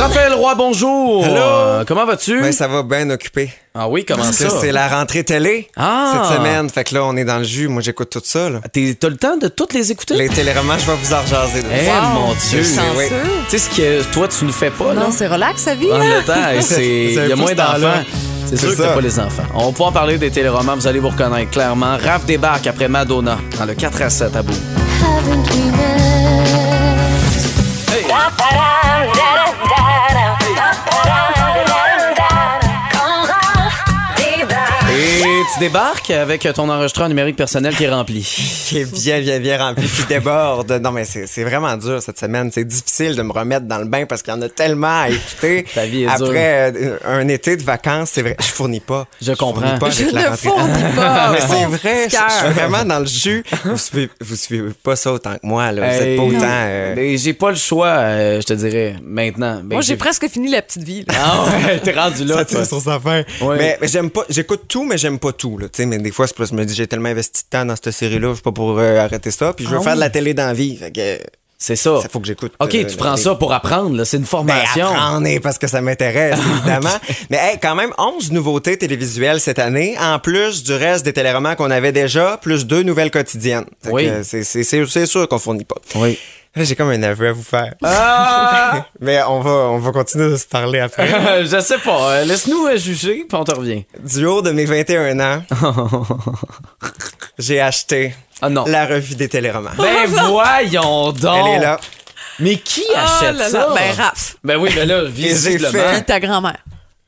Raphaël 0.00 0.32
Roy, 0.32 0.54
bonjour. 0.54 1.26
Hello. 1.26 1.36
Euh, 1.36 1.84
comment 1.86 2.06
vas-tu? 2.06 2.40
Ben, 2.40 2.52
ça 2.52 2.66
va 2.66 2.82
bien 2.82 3.10
occupé. 3.10 3.50
Ah 3.74 3.86
oui, 3.86 4.06
comment 4.06 4.24
ça? 4.32 4.48
c'est 4.48 4.72
la 4.72 4.88
rentrée 4.88 5.24
télé 5.24 5.68
Ah. 5.76 6.12
cette 6.26 6.38
semaine. 6.38 6.70
Fait 6.70 6.84
que 6.84 6.94
là, 6.94 7.04
on 7.04 7.14
est 7.18 7.24
dans 7.26 7.36
le 7.36 7.44
jus. 7.44 7.68
Moi, 7.68 7.82
j'écoute 7.82 8.08
tout 8.08 8.22
ça. 8.24 8.48
T'es- 8.72 8.96
T'as 8.98 9.10
le 9.10 9.16
temps 9.18 9.36
de 9.36 9.48
toutes 9.48 9.74
les 9.74 9.92
écouter? 9.92 10.14
Les 10.14 10.30
téléromans, 10.30 10.78
je 10.78 10.86
vais 10.86 10.96
vous 10.96 11.12
en 11.12 11.20
rejaser. 11.20 11.62
de 11.62 11.66
Eh 11.70 11.84
ça. 11.84 12.00
mon 12.14 12.32
Dieu. 12.32 12.62
Oui. 12.96 13.04
Tu 13.50 13.58
sais 13.58 13.70
ce 13.70 13.76
que 13.76 14.02
toi 14.12 14.26
tu 14.26 14.44
ne 14.46 14.52
fais 14.52 14.70
pas, 14.70 14.94
là? 14.94 15.00
Non, 15.02 15.10
c'est 15.12 15.26
relax, 15.26 15.60
sa 15.62 15.74
vie. 15.74 15.86
Le 15.86 16.24
temps, 16.24 16.32
c'est- 16.62 16.82
il 17.12 17.28
y 17.28 17.32
a 17.32 17.36
moins 17.36 17.54
d'enfants. 17.54 18.02
C'est 18.48 18.56
C'est 18.56 18.66
sûr 18.74 18.76
que 18.88 18.94
pas 18.94 19.00
les 19.02 19.20
enfants. 19.20 19.42
On 19.54 19.66
va 19.66 19.70
pouvoir 19.72 19.92
parler 19.92 20.16
des 20.18 20.30
téléromans, 20.30 20.74
vous 20.76 20.86
allez 20.86 20.98
vous 20.98 21.10
reconnaître 21.10 21.50
clairement. 21.50 21.96
Raph 22.02 22.24
débarque 22.24 22.66
après 22.66 22.88
Madonna 22.88 23.38
dans 23.58 23.64
le 23.66 23.74
4 23.74 24.00
à 24.02 24.08
7 24.10 24.34
à 24.34 24.42
bout. 24.42 24.54
Et 27.96 28.04
tu 35.54 35.58
débarques 35.60 36.10
avec 36.10 36.46
ton 36.54 36.68
enregistreur 36.68 37.08
numérique 37.08 37.36
personnel 37.36 37.74
qui 37.74 37.84
est 37.84 37.90
rempli. 37.90 38.20
Qui 38.66 38.78
est 38.78 38.84
bien, 38.92 39.20
bien, 39.20 39.40
bien 39.40 39.58
rempli, 39.58 39.86
qui 39.88 40.04
déborde. 40.06 40.70
Non, 40.82 40.92
mais 40.92 41.04
c'est 41.04 41.26
c'est 41.26 41.42
vraiment 41.44 41.76
dur 41.76 42.00
cette 42.02 42.18
semaine. 42.18 42.50
C'est 42.52 42.64
difficile 42.64 43.16
de 43.16 43.22
me 43.22 43.32
remettre 43.32 43.66
dans 43.66 43.78
le 43.78 43.84
bain 43.86 44.06
parce 44.06 44.22
qu'il 44.22 44.32
y 44.32 44.36
en 44.36 44.42
a 44.42 44.48
tellement 44.48 45.00
à 45.02 45.08
écouter. 45.08 45.64
Ta 45.74 45.86
vie 45.86 46.02
est 46.04 46.16
dure. 46.16 46.26
Après 46.28 46.72
euh, 46.74 46.98
un 47.04 47.26
été 47.28 47.56
de 47.56 47.62
vacances, 47.62 48.10
c'est 48.12 48.22
vrai, 48.22 48.36
je 48.40 48.46
fournis 48.46 48.80
pas. 48.80 49.06
Je 49.20 49.32
comprends. 49.32 49.78
fournis 49.78 49.78
pas 49.80 49.90
Je 49.90 50.02
avec 50.02 50.12
la 50.14 50.22
ne 50.22 50.26
rentrée. 50.28 50.48
fournis 50.48 50.94
pas. 50.96 51.30
mais 51.32 51.40
c'est 51.40 51.64
vrai, 51.66 52.08
je, 52.08 52.16
je 52.16 52.44
suis 52.44 52.52
vraiment 52.54 52.84
dans 52.84 52.98
le 53.00 53.06
jus. 53.06 53.44
Vous 53.64 53.76
suivez, 53.78 54.10
vous 54.20 54.36
suivez 54.36 54.70
pas 54.82 54.96
ça 54.96 55.12
autant 55.12 55.34
que 55.34 55.46
moi, 55.46 55.72
là. 55.72 55.88
Vous 55.88 55.96
êtes 55.96 56.02
Hey, 56.02 56.16
pas 56.16 56.22
autant. 56.22 56.38
euh, 56.44 57.16
j'ai 57.18 57.32
pas 57.34 57.50
le 57.50 57.56
choix, 57.56 57.88
euh, 57.88 58.40
je 58.40 58.46
te 58.46 58.52
dirais, 58.52 58.96
maintenant. 59.02 59.60
Ben, 59.64 59.76
Moi, 59.76 59.80
j'ai 59.82 59.96
presque 59.96 60.28
fini 60.28 60.50
la 60.50 60.62
petite 60.62 60.82
vie. 60.84 61.04
là. 61.08 61.14
Ah 61.18 61.44
ouais, 61.66 61.78
t'es 61.80 61.92
rendu 61.92 62.24
là. 62.24 62.36
ça 62.36 62.44
tire 62.44 62.66
sur 62.66 62.80
sa 62.80 63.00
fin. 63.00 63.22
Ouais. 63.40 63.56
Mais, 63.58 63.78
mais 63.80 63.88
j'aime 63.88 64.10
pas, 64.10 64.22
j'écoute 64.28 64.62
tout, 64.68 64.84
mais 64.84 64.96
j'aime 64.98 65.18
pas 65.18 65.32
tout, 65.32 65.39
là. 65.58 65.66
Mais 65.86 65.98
des 65.98 66.10
fois, 66.12 66.26
c'est 66.26 66.36
parce 66.36 66.50
que 66.50 66.56
je 66.56 66.60
me 66.60 66.66
dis, 66.66 66.74
j'ai 66.74 66.86
tellement 66.86 67.08
investi 67.08 67.42
de 67.44 67.48
temps 67.48 67.64
dans 67.64 67.76
cette 67.76 67.90
série-là, 67.92 68.28
je 68.30 68.34
suis 68.34 68.42
pas 68.42 68.52
pour 68.52 68.78
euh, 68.78 68.98
arrêter 68.98 69.30
ça. 69.30 69.52
Puis 69.52 69.64
je 69.64 69.70
veux 69.70 69.78
Ah 69.78 69.82
faire 69.82 69.92
oui. 69.92 69.96
de 69.98 70.00
la 70.00 70.10
télé 70.10 70.34
dans 70.34 70.46
la 70.46 70.52
vie. 70.54 70.76
Fait 70.76 70.90
que, 70.92 71.18
C'est 71.58 71.76
ça. 71.76 72.00
Ça 72.02 72.08
faut 72.08 72.20
que 72.20 72.26
j'écoute. 72.26 72.52
OK, 72.58 72.74
euh, 72.74 72.84
tu 72.88 72.96
prends 72.96 73.14
les- 73.16 73.20
ça 73.20 73.34
pour 73.34 73.52
apprendre. 73.52 74.02
C'est 74.04 74.16
une 74.16 74.22
Ben, 74.22 74.28
formation. 74.28 74.86
apprendre, 74.88 75.26
hein, 75.26 75.36
parce 75.42 75.58
que 75.58 75.66
ça 75.66 75.80
m'intéresse, 75.82 76.38
évidemment. 76.56 76.96
Mais 77.28 77.36
hey, 77.38 77.58
quand 77.60 77.74
même, 77.74 77.90
11 77.98 78.32
nouveautés 78.32 78.78
télévisuelles 78.78 79.40
cette 79.40 79.58
année, 79.58 79.94
en 80.00 80.18
plus 80.18 80.62
du 80.62 80.72
reste 80.72 81.04
des 81.04 81.12
téléromans 81.12 81.54
qu'on 81.56 81.70
avait 81.70 81.92
déjà, 81.92 82.38
plus 82.40 82.66
deux 82.66 82.82
nouvelles 82.82 83.10
quotidiennes. 83.10 83.66
Fait 83.82 83.90
Oui. 83.90 84.08
c'est 84.22 85.06
sûr 85.06 85.28
qu'on 85.28 85.38
fournit 85.38 85.64
pas. 85.66 85.76
Oui. 85.96 86.18
J'ai 86.56 86.74
comme 86.74 86.88
un 86.90 87.02
aveu 87.04 87.28
à 87.28 87.32
vous 87.32 87.44
faire. 87.44 87.74
Ah! 87.82 88.84
Mais 89.00 89.22
on 89.22 89.40
va, 89.40 89.50
on 89.50 89.78
va 89.78 89.92
continuer 89.92 90.30
de 90.30 90.36
se 90.36 90.46
parler 90.46 90.80
après. 90.80 91.08
je 91.44 91.60
sais 91.60 91.78
pas. 91.78 92.10
Euh, 92.10 92.24
Laisse-nous 92.24 92.66
euh, 92.66 92.76
juger, 92.76 93.24
puis 93.28 93.38
on 93.38 93.44
te 93.44 93.54
revient. 93.54 93.84
Du 94.04 94.26
haut 94.26 94.42
de 94.42 94.50
mes 94.50 94.64
21 94.64 95.20
ans, 95.20 95.42
j'ai 97.38 97.60
acheté 97.60 98.14
Ah 98.42 98.48
non. 98.48 98.64
la 98.66 98.86
revue 98.86 99.14
des 99.14 99.28
téléromans. 99.28 99.70
Ben 99.78 100.06
voyons 100.06 101.12
donc. 101.12 101.46
Elle 101.46 101.54
est 101.56 101.64
là. 101.64 101.78
Mais 102.40 102.56
qui 102.56 102.84
Oh 102.90 102.94
achète 102.96 103.36
là 103.38 103.48
ça? 103.48 103.58
là. 103.58 103.74
Ben, 103.74 103.92
Raph. 104.02 104.36
Ben 104.42 104.56
oui, 104.56 104.70
ben 104.74 104.88
là, 104.88 105.02
j'ai 105.04 105.10
visiblement. 105.10 105.70
fait- 105.72 106.02
Ta 106.02 106.18
grand-mère. 106.20 106.56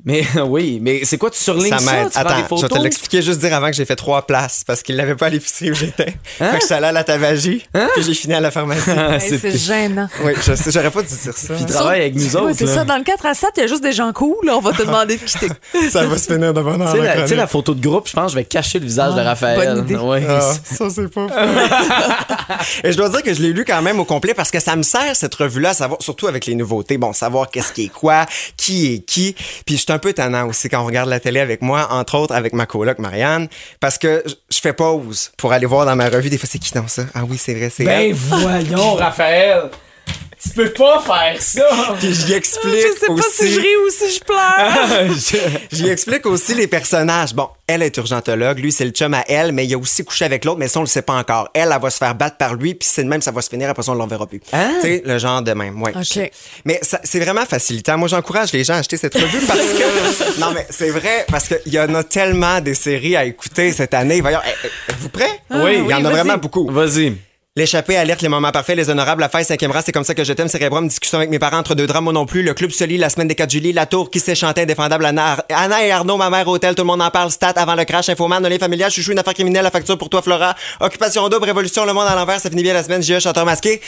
Mais 0.04 0.25
oui, 0.47 0.78
mais 0.82 1.04
c'est 1.04 1.16
quoi, 1.18 1.30
tu 1.30 1.38
surlignes 1.38 1.71
ça? 1.71 1.78
Ça? 1.78 1.92
tu 2.04 2.11
des 2.11 2.18
Attends, 2.18 2.56
je 2.56 2.62
vais 2.62 2.68
te 2.68 2.78
l'expliquer 2.78 3.23
juste 3.23 3.38
dire 3.40 3.54
avant 3.54 3.68
que 3.68 3.75
j'ai 3.75 3.85
fait 3.85 3.94
trois 3.97 4.23
places 4.26 4.64
parce 4.66 4.82
qu'il 4.82 4.97
l'avait 4.97 5.14
pas 5.14 5.26
à 5.26 5.30
l'épicerie 5.30 5.71
où 5.71 5.75
j'étais. 5.75 6.14
Fait 6.38 6.50
que 6.54 6.61
je 6.61 6.64
suis 6.66 6.75
allé 6.75 6.87
à 6.87 6.92
la 6.92 7.04
tabagie, 7.04 7.64
puis 7.94 8.02
j'ai 8.02 8.14
fini 8.14 8.35
à 8.35 8.40
la 8.40 8.50
pharmacie. 8.50 8.90
Ah, 8.97 9.16
Hey, 9.18 9.38
c'est 9.38 9.56
gênant. 9.56 10.09
oui, 10.25 10.32
je 10.44 10.54
sais, 10.54 10.71
j'aurais 10.73 10.90
pas 10.90 11.02
dû 11.02 11.09
dire 11.14 11.37
ça. 11.37 11.54
Puis 11.54 11.66
travaille 11.66 12.00
avec 12.00 12.14
nous 12.16 12.23
Ouais, 12.35 12.37
autres. 12.42 12.54
c'est 12.56 12.66
ça, 12.66 12.85
dans 12.85 12.97
le 12.97 13.04
4 13.04 13.26
à 13.26 13.35
7, 13.35 13.50
il 13.56 13.61
y 13.61 13.62
a 13.62 13.66
juste 13.66 13.82
des 13.82 13.92
gens 13.92 14.12
cool, 14.12 14.35
là, 14.44 14.56
on 14.56 14.61
va 14.61 14.73
te 14.73 14.82
demander 14.82 15.16
de 15.16 15.23
quitter. 15.23 15.49
ça 15.90 16.04
va 16.04 16.18
se 16.18 16.32
finir 16.32 16.52
de 16.52 16.61
bonne 16.61 16.82
heure. 16.82 16.92
Tu 16.92 16.99
sais, 16.99 17.04
la, 17.04 17.14
la 17.14 17.23
tu 17.23 17.28
sais, 17.28 17.35
la 17.37 17.42
chronique. 17.47 17.50
photo 17.50 17.75
de 17.75 17.80
groupe, 17.87 18.09
je 18.09 18.12
pense 18.12 18.26
que 18.26 18.30
je 18.32 18.37
vais 18.37 18.44
cacher 18.44 18.78
le 18.80 18.87
visage 18.87 19.14
de 19.14 19.21
Ah, 19.21 19.25
Raphaël. 19.25 19.75
bonne 19.75 19.85
idée. 19.85 19.97
Ouais. 19.97 20.23
Ah, 20.28 20.52
ça, 20.64 20.88
c'est 20.90 21.09
pas. 21.09 21.26
Et 22.85 22.92
je 22.92 22.97
dois 22.97 23.09
dire 23.09 23.23
que 23.23 23.32
je 23.32 23.42
l'ai 23.42 23.52
lu 23.52 23.64
quand 23.64 23.82
même 23.82 24.00
au 24.00 24.04
complet 24.04 24.35
parce 24.35 24.50
que 24.50 24.61
ça 24.61 24.75
me 24.76 24.82
sert, 24.82 25.14
cette 25.14 25.35
revue-là, 25.35 25.75
savoir, 25.75 26.02
surtout 26.02 26.26
avec 26.26 26.47
les 26.47 26.54
nouveautés, 26.54 26.99
bon, 26.99 27.12
savoir 27.12 27.50
qu'est-ce 27.50 27.73
qui 27.73 27.85
est 27.85 27.88
quoi, 27.92 28.26
qui 28.56 28.94
est 28.94 28.99
qui. 29.00 29.35
Puis 29.66 29.76
je 29.76 29.87
suis 29.92 29.96
un 29.96 29.99
peu 29.99 30.12
tannant 30.12 30.46
aussi 30.49 30.68
quand 30.68 30.80
on 30.82 30.87
regarde 30.87 31.08
la 31.08 31.20
télé 31.20 31.40
avec 31.40 31.61
moi, 31.62 31.88
entre 31.90 32.16
autres 32.16 32.34
avec 32.34 32.52
ma 32.54 32.66
coloc 32.66 32.99
Marianne, 32.99 33.49
parce 33.80 33.99
que 33.99 34.22
je- 34.26 34.34
je 34.50 34.61
fais 34.61 34.72
pause 34.72 35.32
pour 35.37 35.52
aller 35.52 35.66
voir 35.66 35.84
dans 35.87 35.96
ma 35.96 36.08
revue. 36.08 36.30
Des 36.30 36.38
fois, 36.38 36.49
c'est 36.50 36.58
qui 36.58 36.72
dans 36.72 36.88
ça? 36.88 37.02
Ah 37.14 37.22
oui, 37.28 37.37
c'est 37.38 37.54
vrai, 37.54 37.70
c'est 37.70 37.84
Ben 37.84 38.08
elle. 38.11 38.12
voyons, 38.14 38.94
Raphaël. 38.94 39.70
Tu 40.42 40.50
peux 40.50 40.70
pas 40.70 41.00
faire 41.00 41.40
ça. 41.40 41.94
Puis 42.00 42.12
j'y 42.14 42.32
explique 42.32 42.75
Je 42.75 42.99
sais 42.99 43.06
pas 43.06 43.12
aussi. 43.12 43.30
si 43.46 43.52
je 43.52 43.61
ris 43.61 43.76
ou 43.87 43.90
si 43.90 44.14
je 44.14 44.20
pleure. 44.25 45.46
J'y 45.70 45.88
explique 45.88 46.26
aussi 46.26 46.54
les 46.54 46.66
personnages. 46.66 47.32
Bon, 47.32 47.49
elle 47.66 47.82
est 47.82 47.96
urgentologue, 47.96 48.58
lui 48.58 48.72
c'est 48.72 48.84
le 48.84 48.90
chum 48.90 49.14
à 49.14 49.25
elle, 49.28 49.52
mais 49.52 49.64
il 49.66 49.75
a 49.75 49.78
aussi 49.78 50.04
couché 50.04 50.25
avec 50.25 50.44
l'autre, 50.44 50.58
mais 50.58 50.66
ça 50.68 50.80
on 50.80 50.82
le 50.82 50.88
sait 50.88 51.02
pas 51.02 51.14
encore. 51.14 51.49
Elle, 51.54 51.70
elle 51.72 51.80
va 51.80 51.90
se 51.90 51.99
faire 51.99 52.14
battre 52.14 52.37
par 52.38 52.54
lui, 52.54 52.75
puis 52.75 52.88
c'est 52.90 53.04
de 53.04 53.08
même 53.08 53.22
ça 53.22 53.30
va 53.30 53.40
se 53.40 53.49
finir, 53.49 53.70
après 53.70 53.82
ça 53.84 53.92
on 53.92 53.94
l'enverra 53.94 54.26
plus. 54.26 54.40
Ah. 54.52 54.68
Tu 54.80 54.88
sais, 54.88 55.02
le 55.04 55.18
genre 55.18 55.42
de 55.42 55.52
même, 55.52 55.80
ouais. 55.80 55.92
OK. 55.96 56.30
Mais 56.64 56.80
c'est 56.82 57.20
vraiment 57.20 57.46
facilitant. 57.46 57.96
Moi 57.96 58.08
j'encourage 58.08 58.52
les 58.52 58.64
gens 58.64 58.75
à 58.75 58.78
acheter 58.78 58.96
cette 58.96 59.14
revue 59.14 59.46
parce 59.46 59.61
que 59.61 60.40
non 60.40 60.50
mais 60.52 60.66
c'est 60.70 60.90
vrai 60.90 61.25
parce 61.30 61.49
qu'il 61.49 61.72
y 61.72 61.78
en 61.78 61.94
a 61.94 62.02
tellement 62.02 62.61
des 62.61 62.75
séries 62.75 63.16
à 63.16 63.25
écouter 63.25 63.72
cette 63.72 63.94
année. 63.94 64.20
Voyons, 64.20 64.40
eh, 64.44 64.50
eh, 64.64 64.92
êtes-vous 64.92 65.08
prêts? 65.08 65.40
Oui. 65.50 65.82
il 65.84 65.90
y 65.90 65.94
en 65.94 66.00
oui, 66.00 66.06
a 66.06 66.11
vraiment 66.11 66.37
beaucoup. 66.37 66.68
Vas-y. 66.70 67.16
L'échappée, 67.54 67.99
alerte, 67.99 68.23
les 68.23 68.30
moments 68.30 68.50
parfaits, 68.50 68.78
les 68.78 68.88
honorables, 68.88 69.21
la 69.21 69.28
faille, 69.28 69.44
cinquième 69.44 69.73
race, 69.73 69.85
c'est 69.85 69.92
comme 69.92 70.04
ça 70.04 70.14
que 70.14 70.25
je 70.25 70.32
t'aime, 70.32 70.49
cérébrum, 70.49 70.88
discussion 70.88 71.18
avec 71.18 71.28
mes 71.28 71.38
parents 71.38 71.59
entre 71.59 71.75
deux 71.75 71.87
drames, 71.87 72.04
moi 72.04 72.12
non 72.14 72.25
plus, 72.25 72.42
le 72.42 72.54
club 72.54 72.71
soli, 72.71 72.97
la 72.97 73.11
semaine 73.11 73.28
des 73.28 73.35
4 73.35 73.50
juillet, 73.50 73.75
la 73.75 73.85
tour 73.85 74.09
qui 74.09 74.21
s'est 74.21 74.35
chantée, 74.35 74.62
indéfendable, 74.62 75.04
Anna, 75.04 75.44
Anna 75.50 75.85
et 75.85 75.90
Arnaud, 75.90 76.16
ma 76.16 76.30
mère, 76.30 76.49
hôtel, 76.49 76.75
tout 76.75 76.80
le 76.80 76.87
monde 76.87 77.02
en 77.02 77.11
parle, 77.11 77.30
stat, 77.30 77.52
avant 77.56 77.75
le 77.75 77.85
crash, 77.85 78.09
infoman, 78.09 78.42
olé 78.42 78.59
familial, 78.59 78.90
chouchou, 78.90 79.12
une 79.12 79.18
affaire 79.18 79.35
criminelle, 79.35 79.64
la 79.64 79.71
facture 79.71 79.99
pour 79.99 80.09
toi, 80.09 80.23
Flora, 80.23 80.54
occupation 80.80 81.28
double, 81.28 81.44
révolution, 81.44 81.85
le 81.85 81.92
monde 81.92 82.09
à 82.09 82.14
l'envers, 82.14 82.40
ça 82.40 82.49
finit 82.49 82.62
bien 82.62 82.73
la 82.73 82.85
semaine, 82.85 83.02
j'ai 83.02 83.21
chanteur 83.21 83.44
masqué, 83.44 83.82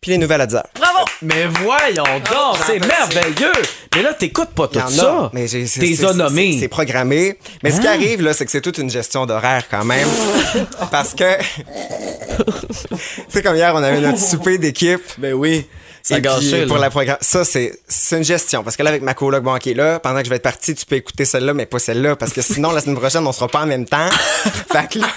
puis 0.00 0.12
les 0.12 0.18
nouvelles 0.18 0.40
à 0.40 0.46
10 0.46 0.54
heures. 0.56 0.66
Bravo! 0.78 1.04
Mais 1.22 1.46
voyons 1.46 2.04
donc, 2.04 2.56
c'est 2.66 2.78
merveilleux. 2.78 3.52
Mais 3.94 4.02
là, 4.02 4.14
t'écoutes 4.14 4.50
pas 4.50 4.64
y 4.64 4.68
tout 4.74 4.78
a, 4.78 4.88
ça. 4.88 5.30
mais 5.34 5.46
j'ai- 5.48 5.66
c'est- 5.66 5.80
T'es 5.80 5.94
c'est- 5.94 6.06
c'est- 6.06 6.14
nommé. 6.14 6.56
C'est 6.58 6.68
programmé. 6.68 7.38
Mais 7.62 7.70
ce 7.70 7.80
qui 7.80 7.86
arrive, 7.86 8.22
là, 8.22 8.32
c'est 8.32 8.46
que 8.46 8.50
c'est 8.50 8.60
toute 8.62 8.78
une 8.78 8.88
gestion 8.90 9.26
d'horaire 9.26 9.64
quand 9.70 9.84
même. 9.84 10.08
parce 10.90 11.12
que. 11.14 11.36
tu 11.38 13.04
sais, 13.28 13.42
comme 13.42 13.56
hier, 13.56 13.72
on 13.74 13.82
avait 13.82 14.00
notre 14.00 14.18
souper 14.18 14.58
d'équipe. 14.58 15.02
Ben 15.18 15.34
oui. 15.34 15.66
Ça 16.02 16.14
puis, 16.14 16.22
gâché. 16.22 16.64
pour 16.64 16.78
la 16.78 16.88
programme. 16.88 17.18
Ça, 17.20 17.44
c'est 17.44 17.78
c'est 17.86 18.16
une 18.16 18.24
gestion. 18.24 18.62
Parce 18.64 18.76
que 18.76 18.82
là, 18.82 18.88
avec 18.88 19.02
ma 19.02 19.12
coloc, 19.12 19.42
bon, 19.42 19.54
ok, 19.54 19.66
là, 19.76 19.98
pendant 20.00 20.20
que 20.20 20.24
je 20.24 20.30
vais 20.30 20.36
être 20.36 20.42
parti, 20.42 20.74
tu 20.74 20.86
peux 20.86 20.96
écouter 20.96 21.26
celle-là, 21.26 21.52
mais 21.52 21.66
pas 21.66 21.78
celle-là. 21.78 22.16
Parce 22.16 22.32
que 22.32 22.40
sinon, 22.40 22.70
la 22.72 22.80
semaine 22.80 22.96
prochaine, 22.96 23.26
on 23.26 23.32
sera 23.32 23.48
pas 23.48 23.60
en 23.60 23.66
même 23.66 23.84
temps. 23.84 24.08
fait 24.72 24.88
que 24.92 24.98
là. 24.98 25.08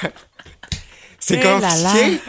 C'est 1.19 1.37
là 1.41 1.57
là. 1.59 1.69
compliqué. 1.69 2.19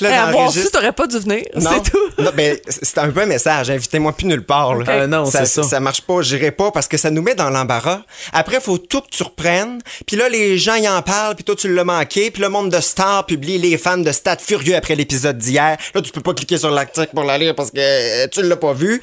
Là, 0.00 0.08
Eh, 0.28 0.32
j'enregistre- 0.32 0.70
t'aurais 0.72 0.92
pas 0.92 1.06
dû 1.06 1.18
venir. 1.18 1.42
C'est 1.54 1.90
tout. 1.90 2.22
non, 2.22 2.30
ben, 2.34 2.56
c'est 2.68 2.98
un 2.98 3.10
peu 3.10 3.20
un 3.22 3.26
message. 3.26 3.70
Invitez-moi 3.70 4.12
plus 4.12 4.26
nulle 4.26 4.44
part. 4.44 4.74
là. 4.76 4.84
Euh, 4.92 5.06
non, 5.06 5.24
c'est 5.26 5.46
ça. 5.46 5.62
Ça 5.62 5.80
marche 5.80 6.02
pas. 6.02 6.22
J'irai 6.22 6.50
pas 6.50 6.70
parce 6.70 6.86
que 6.88 6.96
ça 6.96 7.10
nous 7.10 7.22
met 7.22 7.34
dans 7.34 7.50
l'embarras. 7.50 8.02
Après, 8.32 8.60
faut 8.60 8.78
tout 8.78 9.00
que 9.00 9.08
tu 9.10 9.22
reprennes. 9.22 9.80
Puis 10.06 10.16
là, 10.16 10.28
les 10.28 10.58
gens 10.58 10.74
y 10.76 10.88
en 10.88 11.02
parlent. 11.02 11.34
Puis 11.34 11.44
toi, 11.44 11.56
tu 11.56 11.72
l'as 11.74 11.84
manqué. 11.84 12.30
Puis 12.30 12.42
le 12.42 12.48
monde 12.48 12.70
de 12.70 12.80
Star 12.80 13.26
publie 13.26 13.58
les 13.58 13.76
fans 13.78 13.98
de 13.98 14.12
Stade 14.12 14.40
furieux 14.40 14.76
après 14.76 14.94
l'épisode 14.94 15.38
d'hier. 15.38 15.76
Là, 15.94 16.00
tu 16.02 16.12
peux 16.12 16.20
pas 16.20 16.34
cliquer 16.34 16.58
sur 16.58 16.70
l'article 16.70 17.10
pour 17.14 17.24
la 17.24 17.38
lire 17.38 17.54
parce 17.54 17.70
que 17.70 17.78
euh, 17.78 18.26
tu 18.30 18.42
l'as 18.42 18.56
pas 18.56 18.72
vu. 18.72 19.00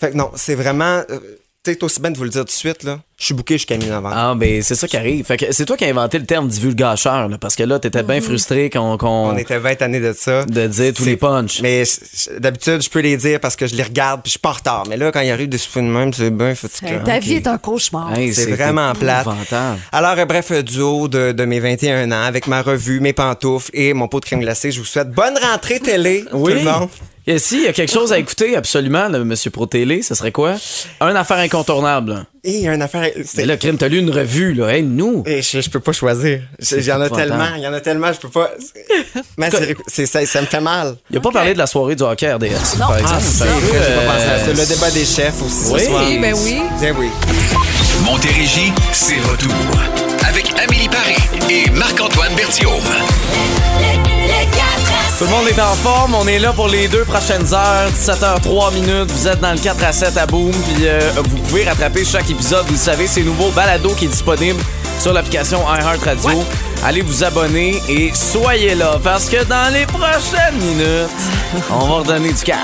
Fait 0.00 0.10
que 0.10 0.16
non, 0.16 0.30
c'est 0.34 0.54
vraiment. 0.54 1.02
euh, 1.10 1.18
tu 1.62 1.72
sais, 1.74 1.84
aussi 1.84 2.00
bien 2.00 2.10
de 2.10 2.16
vous 2.16 2.24
le 2.24 2.30
dire 2.30 2.40
tout 2.40 2.46
de 2.46 2.50
suite, 2.52 2.84
là. 2.84 3.00
Je 3.18 3.26
suis 3.26 3.34
booké 3.34 3.56
jusqu'à 3.58 3.76
mi-novembre. 3.76 4.14
Ah, 4.16 4.32
ben 4.34 4.62
c'est 4.62 4.74
ça 4.74 4.88
qui 4.88 4.96
arrive. 4.96 5.26
Fait 5.26 5.36
que 5.36 5.52
c'est 5.52 5.66
toi 5.66 5.76
qui 5.76 5.84
as 5.84 5.88
inventé 5.88 6.18
le 6.18 6.24
terme 6.24 6.48
divulgacheur, 6.48 7.28
là, 7.28 7.36
parce 7.36 7.54
que 7.54 7.62
là, 7.64 7.78
t'étais 7.78 8.02
bien 8.02 8.22
frustré 8.22 8.70
qu'on, 8.70 8.96
qu'on- 8.96 9.28
On 9.32 9.36
était 9.36 9.58
20 9.58 9.82
années 9.82 10.00
de 10.00 10.14
ça. 10.14 10.46
de 10.46 10.66
dire 10.66 10.94
tous 10.94 11.04
les 11.04 11.18
punchs. 11.18 11.60
Mais 11.60 11.82
d'habitude, 12.38 12.82
je 12.82 12.88
peux 12.88 13.00
les 13.00 13.18
dire 13.18 13.38
parce 13.40 13.56
que 13.56 13.66
je 13.66 13.74
les 13.74 13.82
regarde 13.82 14.22
puis 14.22 14.28
je 14.28 14.32
suis 14.32 14.38
pas 14.38 14.48
en 14.48 14.52
retard. 14.54 14.84
Mais 14.88 14.96
là, 14.96 15.12
quand 15.12 15.20
il 15.20 15.30
arrive 15.30 15.50
des 15.50 15.58
soupers 15.58 15.82
de 15.82 15.88
même, 15.88 16.14
c'est 16.14 16.30
bien 16.30 16.54
fatigant. 16.54 17.04
Ta 17.04 17.18
vie 17.18 17.34
est 17.34 17.46
un 17.46 17.58
cauchemar. 17.58 18.16
Hey, 18.16 18.32
C'est 18.32 18.52
vraiment 18.52 18.94
plate. 18.94 19.26
épouvantable. 19.26 19.80
Alors, 19.92 20.18
euh, 20.18 20.24
bref, 20.24 20.50
euh, 20.52 20.62
du 20.62 20.80
haut 20.80 21.08
de, 21.08 21.32
de 21.32 21.44
mes 21.44 21.60
21 21.60 22.10
ans, 22.10 22.22
avec 22.24 22.46
ma 22.46 22.62
revue, 22.62 23.00
mes 23.00 23.12
pantoufles 23.12 23.70
et 23.74 23.92
mon 23.92 24.08
pot 24.08 24.20
de 24.20 24.24
crème 24.24 24.40
glacée, 24.40 24.72
je 24.72 24.78
vous 24.80 24.86
souhaite 24.86 25.10
bonne 25.10 25.36
rentrée 25.36 25.78
télé, 25.80 26.24
Oui. 26.32 26.52
tout 26.54 26.58
le 26.58 26.64
monde. 26.64 26.88
Et 27.32 27.38
si, 27.38 27.58
il 27.58 27.62
y 27.62 27.68
a 27.68 27.72
quelque 27.72 27.92
chose 27.92 28.12
à 28.12 28.18
écouter 28.18 28.56
absolument, 28.56 29.06
là, 29.08 29.20
Monsieur 29.20 29.52
Pro 29.52 29.64
Télé, 29.64 30.02
ce 30.02 30.16
serait 30.16 30.32
quoi? 30.32 30.56
Un 31.00 31.14
affaire 31.14 31.36
incontournable. 31.38 32.24
Et 32.42 32.50
il 32.56 32.60
y 32.62 32.68
a 32.68 32.74
une 32.74 32.82
affaire... 32.82 33.02
Mais 33.02 33.22
c'est- 33.24 33.46
là, 33.46 33.56
Crime, 33.56 33.76
t'as 33.78 33.86
lu 33.86 33.98
une 33.98 34.10
revue, 34.10 34.52
là. 34.52 34.66
Hey, 34.74 34.82
nous. 34.82 35.22
Et 35.26 35.40
je, 35.40 35.60
je 35.60 35.70
peux 35.70 35.78
pas 35.78 35.92
choisir. 35.92 36.40
Je- 36.58 36.76
Il 36.76 36.84
y 36.84 36.90
en 36.90 37.00
a 37.00 37.06
épouvantable. 37.06 37.30
tellement, 37.30 37.54
il 37.56 37.62
y 37.62 37.66
en 37.68 37.72
a 37.72 37.80
tellement, 37.80 38.12
je 38.12 38.18
peux 38.18 38.30
pas... 38.30 38.50
Mais 39.38 39.48
c'est- 39.86 40.06
ça, 40.06 40.26
ça 40.26 40.40
me 40.40 40.46
fait 40.46 40.60
mal. 40.60 40.96
Il 41.08 41.18
a 41.18 41.20
pas 41.20 41.30
parlé 41.30 41.52
de 41.52 41.58
la 41.58 41.68
soirée 41.68 41.94
du 41.94 42.02
hockey 42.02 42.32
RDS, 42.32 42.46
Non. 42.80 42.88
par 42.88 42.98
exemple. 42.98 43.14
Ah, 43.16 43.20
c'est 43.22 43.42
un 43.44 43.46
pas 43.46 43.52
euh, 43.76 44.06
pensé 44.06 44.26
à 44.26 44.38
ça. 44.56 44.62
Le 44.62 44.74
débat 44.74 44.90
des 44.90 45.04
chefs 45.04 45.42
aussi 45.42 45.72
Oui. 45.72 45.80
ce 45.80 45.86
soir. 45.86 46.02
Oui, 46.08 46.18
ben 46.18 46.34
oui. 46.42 46.56
Bien 46.80 46.94
oui. 46.98 47.08
Montérégie, 48.04 48.72
c'est 48.92 49.20
retour. 49.20 49.52
Avec 50.26 50.46
Amélie 50.58 50.88
Paris 50.88 51.16
et 51.48 51.70
Marc-Antoine 51.70 52.34
Berthiaume. 52.34 52.72
Tout 55.20 55.26
le 55.26 55.32
monde 55.32 55.48
est 55.48 55.60
en 55.60 55.74
forme. 55.74 56.14
On 56.14 56.26
est 56.26 56.38
là 56.38 56.50
pour 56.54 56.66
les 56.66 56.88
deux 56.88 57.04
prochaines 57.04 57.52
heures. 57.52 57.90
17h03 57.90 58.72
minutes. 58.72 59.10
Vous 59.10 59.28
êtes 59.28 59.38
dans 59.38 59.52
le 59.52 59.58
4 59.58 59.84
à 59.84 59.92
7 59.92 60.16
à 60.16 60.24
Boom. 60.24 60.50
Puis 60.50 60.86
euh, 60.86 60.98
vous 61.22 61.36
pouvez 61.36 61.64
rattraper 61.64 62.06
chaque 62.06 62.30
épisode. 62.30 62.64
Vous 62.64 62.72
le 62.72 62.78
savez, 62.78 63.06
c'est 63.06 63.20
nouveau 63.20 63.50
balado 63.50 63.90
qui 63.90 64.06
est 64.06 64.08
disponible 64.08 64.58
sur 64.98 65.12
l'application 65.12 65.60
iHeartRadio. 65.70 66.42
Allez 66.82 67.02
vous 67.02 67.22
abonner 67.24 67.78
et 67.90 68.10
soyez 68.14 68.74
là 68.74 68.98
parce 69.04 69.28
que 69.28 69.44
dans 69.44 69.70
les 69.72 69.84
prochaines 69.84 70.56
minutes, 70.56 71.10
on 71.70 71.86
va 71.86 71.94
redonner 71.96 72.32
du 72.32 72.42
cash. 72.42 72.56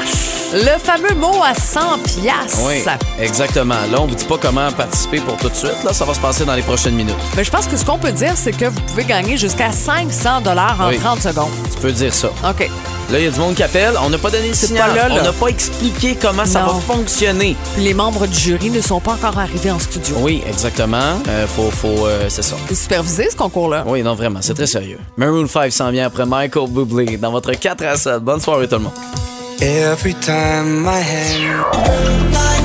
Le 0.55 0.79
fameux 0.79 1.15
mot 1.17 1.43
à 1.45 1.55
100 1.55 1.81
piastres. 2.21 2.61
Oui, 2.65 2.83
exactement. 3.21 3.75
Là, 3.91 4.01
on 4.01 4.07
vous 4.07 4.15
dit 4.15 4.25
pas 4.25 4.39
comment 4.41 4.71
participer 4.73 5.21
pour 5.21 5.37
tout 5.37 5.51
de 5.51 5.55
suite. 5.55 5.83
Là, 5.85 5.93
ça 5.93 6.05
va 6.07 6.15
se 6.15 6.21
passer 6.21 6.45
dans 6.47 6.55
les 6.55 6.63
prochaines 6.63 6.95
minutes. 6.95 7.17
Mais 7.37 7.45
je 7.45 7.51
pense 7.51 7.67
que 7.67 7.77
ce 7.77 7.85
qu'on 7.85 7.99
peut 7.99 8.13
dire, 8.13 8.33
c'est 8.37 8.53
que 8.57 8.67
vous 8.67 8.81
pouvez 8.83 9.05
gagner 9.05 9.37
jusqu'à 9.37 9.71
500 9.73 10.41
dollars 10.43 10.77
en 10.81 10.89
Oui. 10.89 10.99
30 10.99 11.21
secondes. 11.21 11.51
Tu 11.75 11.81
peux 11.81 11.93
dire 11.93 12.15
ça. 12.15 12.29
OK. 12.49 12.71
Là, 13.11 13.19
il 13.21 13.25
y 13.25 13.29
a 13.29 13.31
du 13.31 13.39
monde 13.39 13.55
qui 13.55 13.63
appelle. 13.63 13.95
On 14.03 14.09
n'a 14.11 14.19
pas 14.19 14.31
donné 14.31 14.49
le 14.49 14.55
signal. 14.55 14.91
pas 14.91 14.97
là, 14.97 15.09
là. 15.09 15.17
On 15.21 15.25
n'a 15.25 15.33
pas 15.33 15.47
expliqué 15.49 16.17
comment 16.21 16.45
ça 16.45 16.63
va 16.63 16.75
fonctionner. 16.75 17.57
Les 17.79 17.95
membres 17.95 18.27
du 18.27 18.37
jury 18.39 18.71
ne 18.71 18.81
sont 18.81 18.99
pas 19.01 19.13
encore 19.13 19.39
arrivés 19.39 19.71
en 19.71 19.79
studio. 19.79 20.17
Oui, 20.21 20.43
exactement. 20.49 21.21
Euh, 21.29 21.47
faut, 21.47 21.71
faut, 21.71 22.07
euh, 22.07 22.27
c'est 22.29 22.43
ça. 22.43 22.57
C'est 22.69 22.75
supervisé, 22.75 23.29
ce 23.31 23.37
concours-là. 23.37 23.85
Oui, 23.87 24.03
non, 24.07 24.15
vraiment, 24.15 24.39
c'est 24.41 24.55
très 24.55 24.69
sérieux. 24.69 25.01
Maroon 25.17 25.49
5 25.49 25.73
s'en 25.73 25.91
vient 25.91 26.07
après 26.07 26.25
Michael 26.25 26.71
Bublé 26.71 27.17
dans 27.17 27.33
votre 27.33 27.51
4 27.51 27.85
à 27.85 27.97
7. 27.97 28.19
Bonne 28.21 28.39
soirée 28.39 28.69
tout 28.69 28.77
le 28.77 28.83
monde. 28.83 28.93
Every 29.61 30.15
time 30.15 30.85
my 30.85 31.03
hand 31.03 32.56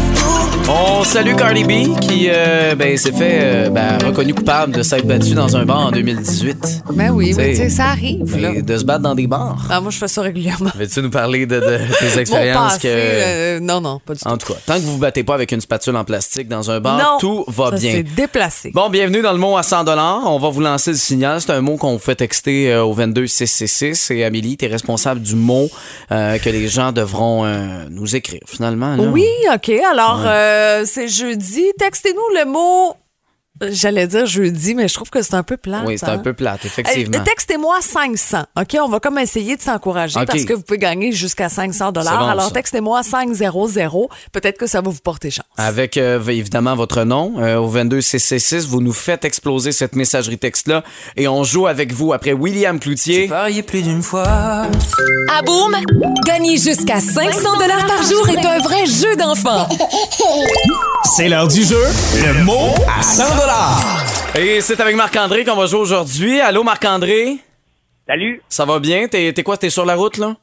On 0.70 1.04
salue 1.04 1.36
Cardi 1.36 1.64
B 1.64 2.00
qui 2.00 2.28
euh, 2.30 2.76
ben, 2.76 2.96
s'est 2.98 3.12
fait 3.12 3.40
euh, 3.42 3.70
ben, 3.70 3.98
reconnu 4.06 4.34
coupable 4.34 4.74
de 4.74 4.84
s'être 4.84 5.06
battu 5.06 5.34
dans 5.34 5.58
un 5.58 5.66
bar 5.66 5.88
en 5.88 5.92
2018. 5.92 6.84
Ben 6.94 7.10
oui, 7.12 7.34
mais 7.36 7.54
T'sais, 7.54 7.70
ça 7.70 7.86
arrive. 7.88 8.38
là. 8.40 8.62
De 8.62 8.78
se 8.78 8.86
battre 8.86 9.02
dans 9.02 9.16
des 9.16 9.28
bars. 9.28 9.66
Ah, 9.70 9.82
moi, 9.82 9.92
je 9.92 9.98
fais 9.98 10.08
ça 10.08 10.22
régulièrement. 10.22 10.70
Veux-tu 10.76 11.02
nous 11.02 11.10
parler 11.10 11.46
de, 11.46 11.60
de 11.60 11.78
tes 12.00 12.20
expériences 12.20 12.78
que... 12.78 12.88
euh, 12.88 13.60
non, 13.60 13.82
non, 13.82 14.00
pas 14.06 14.14
du 14.14 14.20
tout. 14.22 14.28
En 14.28 14.38
tout 14.38 14.54
cas, 14.54 14.60
tant 14.66 14.76
que 14.76 14.80
vous 14.82 14.94
vous 14.94 14.98
battez 15.00 15.24
pas 15.24 15.34
avec 15.34 15.52
une 15.52 15.62
spatule 15.62 15.96
en 15.98 16.04
plastique 16.06 16.48
dans 16.48 16.72
un 16.72 16.80
bar, 16.80 16.98
non, 16.98 17.18
tout 17.20 17.44
va 17.48 17.72
ça 17.72 17.78
bien. 17.78 17.92
s'est 17.92 18.04
déplacé. 18.04 18.72
Bon, 18.74 18.90
bienvenue 18.90 19.22
dans 19.22 19.34
le 19.34 19.40
mot 19.40 19.58
à 19.58 19.64
100 19.64 19.86
On 20.26 20.40
va 20.40 20.50
vous 20.50 20.62
lancer 20.62 20.92
le 20.92 20.98
signal. 20.98 21.42
C'est 21.42 21.52
un 21.52 21.62
mot 21.62 21.76
qu'on 21.78 21.94
vous 21.94 22.00
fait 22.00 22.16
texter 22.16 22.76
au 22.78 22.94
22666. 22.94 24.12
Et 24.12 24.24
Amélie, 24.24 24.56
tu 24.58 24.66
es 24.66 24.68
responsable 24.70 25.22
du 25.22 25.36
mot 25.36 25.70
que 26.10 26.50
les 26.50 26.68
gens 26.70 26.92
devront 26.92 27.46
nous 27.90 28.16
écrire, 28.16 28.42
finalement. 28.46 28.96
là. 28.96 29.04
Oui, 29.04 29.26
OK. 29.54 29.70
Alors, 29.92 30.22
euh, 30.52 30.86
c'est 30.86 31.08
jeudi. 31.08 31.72
Textez-nous 31.78 32.36
le 32.36 32.46
mot. 32.46 32.96
J'allais 33.70 34.08
dire 34.08 34.26
jeudi, 34.26 34.76
mais 34.76 34.88
je 34.88 34.94
trouve 34.94 35.10
que 35.10 35.22
c'est 35.22 35.36
un 35.36 35.44
peu 35.44 35.58
plat. 35.58 35.84
Oui, 35.86 35.98
c'est 35.98 36.10
un 36.10 36.18
peu 36.18 36.34
plate, 36.34 36.66
effectivement. 36.66 37.18
Euh, 37.20 37.24
Textez-moi 37.24 37.78
500. 37.82 38.44
OK, 38.60 38.78
on 38.82 38.88
va 38.88 39.00
comme 39.00 39.18
essayer 39.18 39.56
de 39.56 39.62
s'encourager 39.62 40.20
parce 40.26 40.46
que 40.46 40.54
vous 40.54 40.62
pouvez 40.62 40.80
gagner 40.80 41.12
jusqu'à 41.12 41.50
500 41.50 41.92
dollars. 41.92 42.20
Bon, 42.20 42.28
Alors 42.28 42.52
textez-moi 42.52 43.04
500. 43.04 43.28
Peut-être 44.32 44.58
que 44.58 44.68
ça 44.68 44.82
va 44.82 44.90
vous 44.90 45.00
porter 45.04 45.32
chance. 45.32 45.46
Avec 45.58 45.98
euh, 45.98 46.24
évidemment 46.28 46.76
votre 46.76 47.04
nom 47.04 47.34
euh, 47.38 47.58
au 47.58 47.68
22666, 47.68 48.68
vous 48.68 48.82
nous 48.82 48.94
faites 48.94 49.26
exploser 49.26 49.72
cette 49.72 49.96
messagerie 49.96 50.38
texte-là 50.38 50.84
et 51.16 51.28
on 51.28 51.44
joue 51.44 51.68
avec 51.68 51.94
vous 51.94 52.14
après 52.14 52.34
William 52.34 52.80
Cloutier. 52.80 53.28
Varié 53.28 53.64
plus 53.64 53.82
d'une 53.82 54.02
fois. 54.02 54.24
À 54.28 55.42
Boom, 55.46 55.76
gagner 56.26 56.58
jusqu'à 56.58 57.00
500 57.00 57.58
dollars 57.58 57.86
par 57.86 58.04
jour 58.04 58.28
est 58.30 58.46
un 58.46 58.60
vrai 58.60 58.86
jeu 58.86 59.16
d'enfant. 59.16 59.68
C'est 61.16 61.30
l'heure 61.30 61.48
du 61.48 61.64
jeu. 61.64 61.84
Le 62.16 62.44
mot 62.44 62.74
à 62.88 63.02
100 63.02 63.36
Et 64.36 64.62
c'est 64.62 64.80
avec 64.80 64.96
Marc-André 64.96 65.44
qu'on 65.44 65.56
va 65.56 65.66
jouer 65.66 65.80
aujourd'hui. 65.80 66.40
Allô 66.40 66.64
Marc-André? 66.64 67.38
Salut. 68.08 68.42
Ça 68.50 68.66
va 68.66 68.80
bien? 68.80 69.08
T'es 69.08 69.34
t'es 69.34 69.44
quoi? 69.44 69.58
T'es 69.58 69.70
sur 69.70 69.86
la 69.86 69.96
route 69.96 70.18
là? 70.18 70.36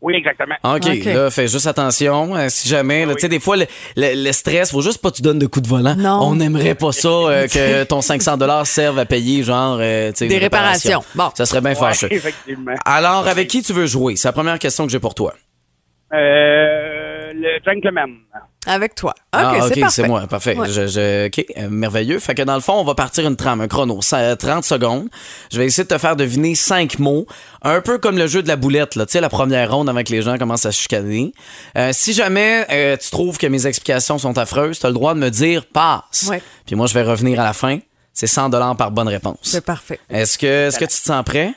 Oui, 0.00 0.14
exactement. 0.14 0.54
OK, 0.62 1.04
là, 1.06 1.28
fais 1.30 1.48
juste 1.48 1.66
attention. 1.66 2.36
euh, 2.36 2.46
si 2.48 2.68
jamais, 2.68 3.04
Oui. 3.04 3.14
tu 3.14 3.20
sais, 3.22 3.28
des 3.28 3.40
fois, 3.40 3.56
le, 3.56 3.66
le- 3.96 4.24
le 4.26 4.32
stress, 4.32 4.70
faut 4.70 4.80
juste 4.80 5.02
pas 5.02 5.10
que 5.10 5.16
tu 5.16 5.22
donnes 5.22 5.40
de 5.40 5.46
coups 5.46 5.64
de 5.64 5.68
volant. 5.68 5.96
Non. 5.96 6.20
On 6.22 6.36
n'aimerait 6.36 6.76
pas 6.76 6.92
ça, 6.92 7.08
euh, 7.08 7.48
que 7.52 7.82
ton 7.82 8.00
500 8.00 8.36
serve 8.64 8.96
à 9.00 9.06
payer, 9.06 9.42
genre, 9.42 9.78
euh, 9.80 10.10
tu 10.12 10.18
sais, 10.18 10.26
Des 10.28 10.38
réparations. 10.38 11.02
Bon. 11.16 11.30
Ça 11.34 11.46
serait 11.46 11.60
bien 11.60 11.70
Ouais, 11.70 11.76
fâcheux. 11.76 12.06
effectivement. 12.12 12.74
Alors, 12.84 13.26
avec 13.26 13.48
qui 13.48 13.60
tu 13.62 13.72
veux 13.72 13.86
jouer? 13.86 14.14
C'est 14.14 14.28
la 14.28 14.32
première 14.32 14.60
question 14.60 14.86
que 14.86 14.92
j'ai 14.92 15.00
pour 15.00 15.16
toi. 15.16 15.34
Euh, 16.14 16.97
le 17.34 17.58
gentleman. 17.64 18.16
Avec 18.66 18.94
toi. 18.94 19.10
OK, 19.34 19.40
ah, 19.40 19.54
c'est 19.68 19.80
parfait. 19.80 20.02
c'est 20.02 20.08
moi, 20.08 20.26
parfait. 20.26 20.56
Ouais. 20.56 20.68
Je, 20.68 20.86
je- 20.86 21.26
OK, 21.28 21.44
euh, 21.56 21.68
merveilleux. 21.70 22.18
Fait 22.18 22.34
que 22.34 22.42
dans 22.42 22.54
le 22.54 22.60
fond, 22.60 22.74
on 22.74 22.84
va 22.84 22.94
partir 22.94 23.26
une 23.26 23.36
trame, 23.36 23.60
un 23.62 23.68
chrono, 23.68 24.02
ça- 24.02 24.36
30 24.36 24.64
secondes. 24.64 25.08
Je 25.50 25.58
vais 25.58 25.66
essayer 25.66 25.84
de 25.84 25.88
te 25.88 25.98
faire 25.98 26.16
deviner 26.16 26.54
cinq 26.54 26.98
mots, 26.98 27.26
un 27.62 27.80
peu 27.80 27.98
comme 27.98 28.18
le 28.18 28.26
jeu 28.26 28.42
de 28.42 28.48
la 28.48 28.56
boulette, 28.56 28.94
là, 28.96 29.06
tu 29.06 29.12
sais, 29.12 29.20
la 29.20 29.28
première 29.30 29.70
ronde 29.70 29.88
avant 29.88 30.02
que 30.02 30.12
les 30.12 30.22
gens 30.22 30.36
commencent 30.36 30.66
à 30.66 30.72
se 30.72 30.80
chicaner. 30.82 31.32
Euh, 31.76 31.90
si 31.92 32.12
jamais 32.12 32.66
euh, 32.70 32.96
tu 32.96 33.10
trouves 33.10 33.38
que 33.38 33.46
mes 33.46 33.66
explications 33.66 34.18
sont 34.18 34.36
affreuses, 34.36 34.78
tu 34.80 34.86
as 34.86 34.90
le 34.90 34.94
droit 34.94 35.14
de 35.14 35.20
me 35.20 35.30
dire 35.30 35.64
passe. 35.66 36.26
Ouais. 36.28 36.42
Puis 36.66 36.76
moi, 36.76 36.86
je 36.86 36.94
vais 36.94 37.02
revenir 37.02 37.40
à 37.40 37.44
la 37.44 37.52
fin. 37.52 37.78
C'est 38.12 38.26
100 38.26 38.50
par 38.74 38.90
bonne 38.90 39.08
réponse. 39.08 39.38
C'est 39.42 39.64
parfait. 39.64 40.00
Est-ce 40.10 40.36
que, 40.36 40.66
est-ce 40.66 40.78
que 40.78 40.84
tu 40.84 41.00
te 41.00 41.06
sens 41.06 41.22
prêt? 41.24 41.52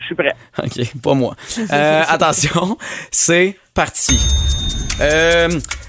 Je 0.00 0.06
suis 0.06 0.14
prêt. 0.14 0.34
OK, 0.62 1.00
pas 1.02 1.14
moi. 1.14 1.34
Euh, 1.72 2.02
attention, 2.08 2.76
c'est 3.10 3.56
parti. 3.74 4.18
Euh, 5.00 5.48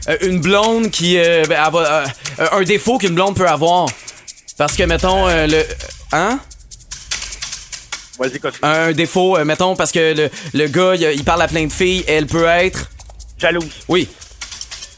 euh, 0.09 0.17
une 0.21 0.39
blonde 0.41 0.89
qui... 0.91 1.17
euh, 1.17 1.43
ben, 1.47 1.61
elle 1.65 1.73
va- 1.73 2.03
euh, 2.39 2.47
un 2.51 2.61
défaut 2.63 2.97
qu'une 2.97 3.15
blonde 3.15 3.35
peut 3.35 3.47
avoir. 3.47 3.87
Parce 4.57 4.73
que, 4.75 4.83
mettons, 4.83 5.27
euh, 5.27 5.47
le... 5.47 5.63
Hein? 6.11 6.39
Vas-y, 8.19 8.39
continue. 8.39 8.59
Un 8.63 8.91
défaut, 8.91 9.37
euh, 9.37 9.45
mettons, 9.45 9.75
parce 9.75 9.91
que 9.91 10.13
le, 10.13 10.29
le 10.53 10.67
gars, 10.67 10.93
il, 10.95 11.01
il 11.19 11.23
parle 11.23 11.41
à 11.41 11.47
plein 11.47 11.65
de 11.65 11.71
filles, 11.71 12.03
elle 12.07 12.27
peut 12.27 12.45
être... 12.45 12.89
Jalouse. 13.37 13.69
Oui. 13.87 14.07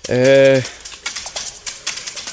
Euh... 0.09 0.59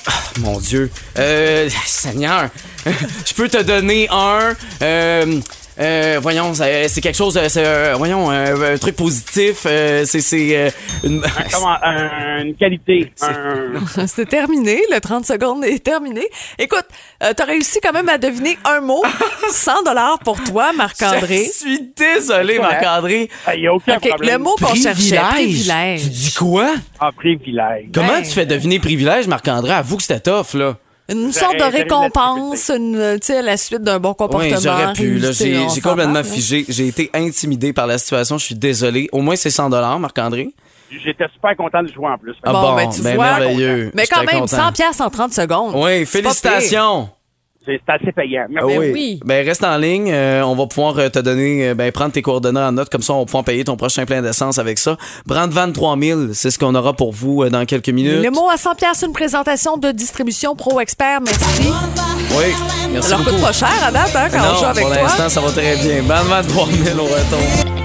ah, 0.07 0.12
mon 0.40 0.59
Dieu. 0.59 0.90
Euh... 1.19 1.69
Seigneur. 1.87 2.49
Je 2.87 3.35
peux 3.35 3.49
te 3.49 3.62
donner 3.62 4.09
un... 4.11 4.55
Euh... 4.83 5.40
euh, 5.81 6.19
voyons, 6.21 6.53
c'est 6.55 6.88
c'est 6.88 7.01
quelque 7.01 7.16
chose, 7.16 7.37
euh, 7.37 7.49
c'est, 7.49 7.64
euh, 7.66 7.95
voyons, 7.97 8.31
euh, 8.31 8.75
un 8.75 8.79
truc 8.79 8.97
positif, 8.97 9.62
euh, 9.66 10.05
c'est, 10.05 10.21
c'est 10.21 10.57
euh, 10.57 10.71
une... 11.05 11.23
Un- 11.25 12.43
une 12.45 12.55
qualité. 12.55 13.12
Un... 13.23 14.07
C'est 14.07 14.27
terminé. 14.29 14.81
Le 14.93 14.99
30 15.01 15.25
secondes 15.27 15.64
est 15.64 15.83
terminé. 15.85 16.23
Écoute, 16.59 16.85
euh, 17.23 17.33
t'as 17.37 17.45
réussi 17.45 17.79
quand 17.83 17.93
même 17.93 18.09
à 18.09 18.19
deviner 18.19 18.59
un 18.64 18.81
mot. 18.81 19.03
100 19.51 19.83
dollars 19.85 20.19
pour 20.21 20.43
toi, 20.43 20.73
Marc-André. 20.73 21.45
Je 21.47 21.51
suis 21.53 21.93
désolé, 21.97 22.59
Marc-André. 22.59 23.29
Il 23.55 23.61
n'y 23.61 23.66
a 23.66 23.75
aucun 23.75 23.99
problème. 23.99 24.33
le 24.33 24.38
mot 24.45 24.55
qu'on 24.61 24.75
cherchait, 24.75 25.19
privilège. 25.33 26.03
Tu 26.03 26.09
dis 26.09 26.35
quoi? 26.35 26.75
Ah, 26.99 27.11
privilège. 27.14 27.87
Comment 27.95 28.09
Ben, 28.09 28.23
tu 28.23 28.31
fais 28.31 28.47
deviner 28.47 28.79
privilège, 28.79 29.27
Marc-André? 29.29 29.73
Avoue 29.73 29.97
que 29.97 30.03
c'était 30.03 30.21
tough, 30.21 30.55
là. 30.55 30.77
Une 31.11 31.33
sorte 31.33 31.57
de 31.57 31.64
récompense, 31.64 32.70
une, 32.75 33.18
tu 33.20 33.27
sais, 33.27 33.38
à 33.38 33.42
la 33.42 33.57
suite 33.57 33.83
d'un 33.83 33.99
bon 33.99 34.14
comportement. 34.14 34.55
Oui, 34.57 34.62
j'aurais 34.62 34.92
pu. 34.92 35.20
J'ai, 35.33 35.81
complètement 35.81 36.14
parle, 36.14 36.16
hein. 36.18 36.25
figé. 36.25 36.64
J'ai 36.68 36.87
été 36.87 37.11
intimidé 37.14 37.73
par 37.73 37.87
la 37.87 37.99
situation. 37.99 38.38
Je 38.38 38.44
suis 38.44 38.55
désolé. 38.55 39.09
Au 39.12 39.20
moins, 39.20 39.37
c'est 39.37 39.51
100 39.51 39.68
Marc-André. 39.99 40.51
J'étais 40.90 41.27
super 41.33 41.57
content 41.57 41.83
de 41.83 41.88
jouer 41.88 42.09
en 42.09 42.18
plus. 42.18 42.35
Ah 42.42 42.53
Bon, 42.53 42.62
bon, 42.62 42.77
ben, 42.77 42.88
tu 42.90 43.01
ben, 43.03 43.14
vois. 43.14 43.38
merveilleux. 43.38 43.92
Mais 43.94 44.07
quand 44.07 44.25
même, 44.25 44.40
content. 44.40 44.57
100 44.57 44.73
pièces 44.73 45.01
en 45.01 45.11
30 45.11 45.33
secondes. 45.33 45.73
Oui, 45.77 46.05
félicitations. 46.05 47.09
C'est 47.66 47.79
c'est 47.87 47.92
assez 47.92 48.12
payant. 48.12 48.44
Ah 48.49 48.53
Merci. 48.64 48.79
Ben 48.79 48.92
oui. 48.92 49.20
Ben 49.25 49.46
reste 49.46 49.62
en 49.64 49.77
ligne. 49.77 50.11
Euh, 50.11 50.42
on 50.44 50.55
va 50.55 50.66
pouvoir 50.66 50.99
euh, 50.99 51.09
te 51.11 51.18
donner, 51.18 51.68
euh, 51.68 51.75
ben 51.75 51.92
prendre 51.92 52.11
tes 52.12 52.23
coordonnées 52.23 52.59
en 52.61 52.73
note. 52.73 52.88
Comme 52.88 53.03
ça, 53.03 53.12
on 53.12 53.18
va 53.20 53.25
pouvoir 53.27 53.44
payer 53.44 53.64
ton 53.64 53.77
prochain 53.77 54.07
plein 54.07 54.23
d'essence 54.23 54.59
avec 54.59 54.79
ça. 54.79 54.96
Brandvan 55.27 55.70
3000, 55.70 56.31
c'est 56.33 56.51
ce 56.51 56.59
qu'on 56.59 56.75
aura 56.75 56.94
pour 56.94 57.12
vous 57.12 57.42
euh, 57.42 57.51
dans 57.51 57.66
quelques 57.66 57.90
minutes. 57.90 58.23
Le 58.25 58.31
mot 58.31 58.49
à 58.51 58.57
100 58.57 58.75
pièces, 58.77 59.03
une 59.07 59.12
présentation 59.12 59.77
de 59.77 59.90
distribution 59.90 60.57
Pro 60.57 60.81
Expert. 60.81 61.20
Merci. 61.20 61.68
Oui, 62.38 62.44
merci 62.92 63.09
Ça 63.11 63.16
leur 63.16 63.25
coûte 63.25 63.35
beaucoup. 63.35 63.46
pas 63.46 63.53
cher 63.53 63.68
à 63.87 63.90
date 63.90 64.16
hein, 64.16 64.29
quand 64.33 64.38
non, 64.38 64.44
on 64.55 64.59
joue 64.59 64.64
avec 64.64 64.85
pour 64.85 64.92
toi. 64.94 65.03
l'instant, 65.03 65.29
ça 65.29 65.40
va 65.42 65.51
très 65.51 65.77
bien. 65.77 66.03
Brandvan 66.03 66.42
3000 66.49 66.81
au 66.99 67.05
retour. 67.05 67.80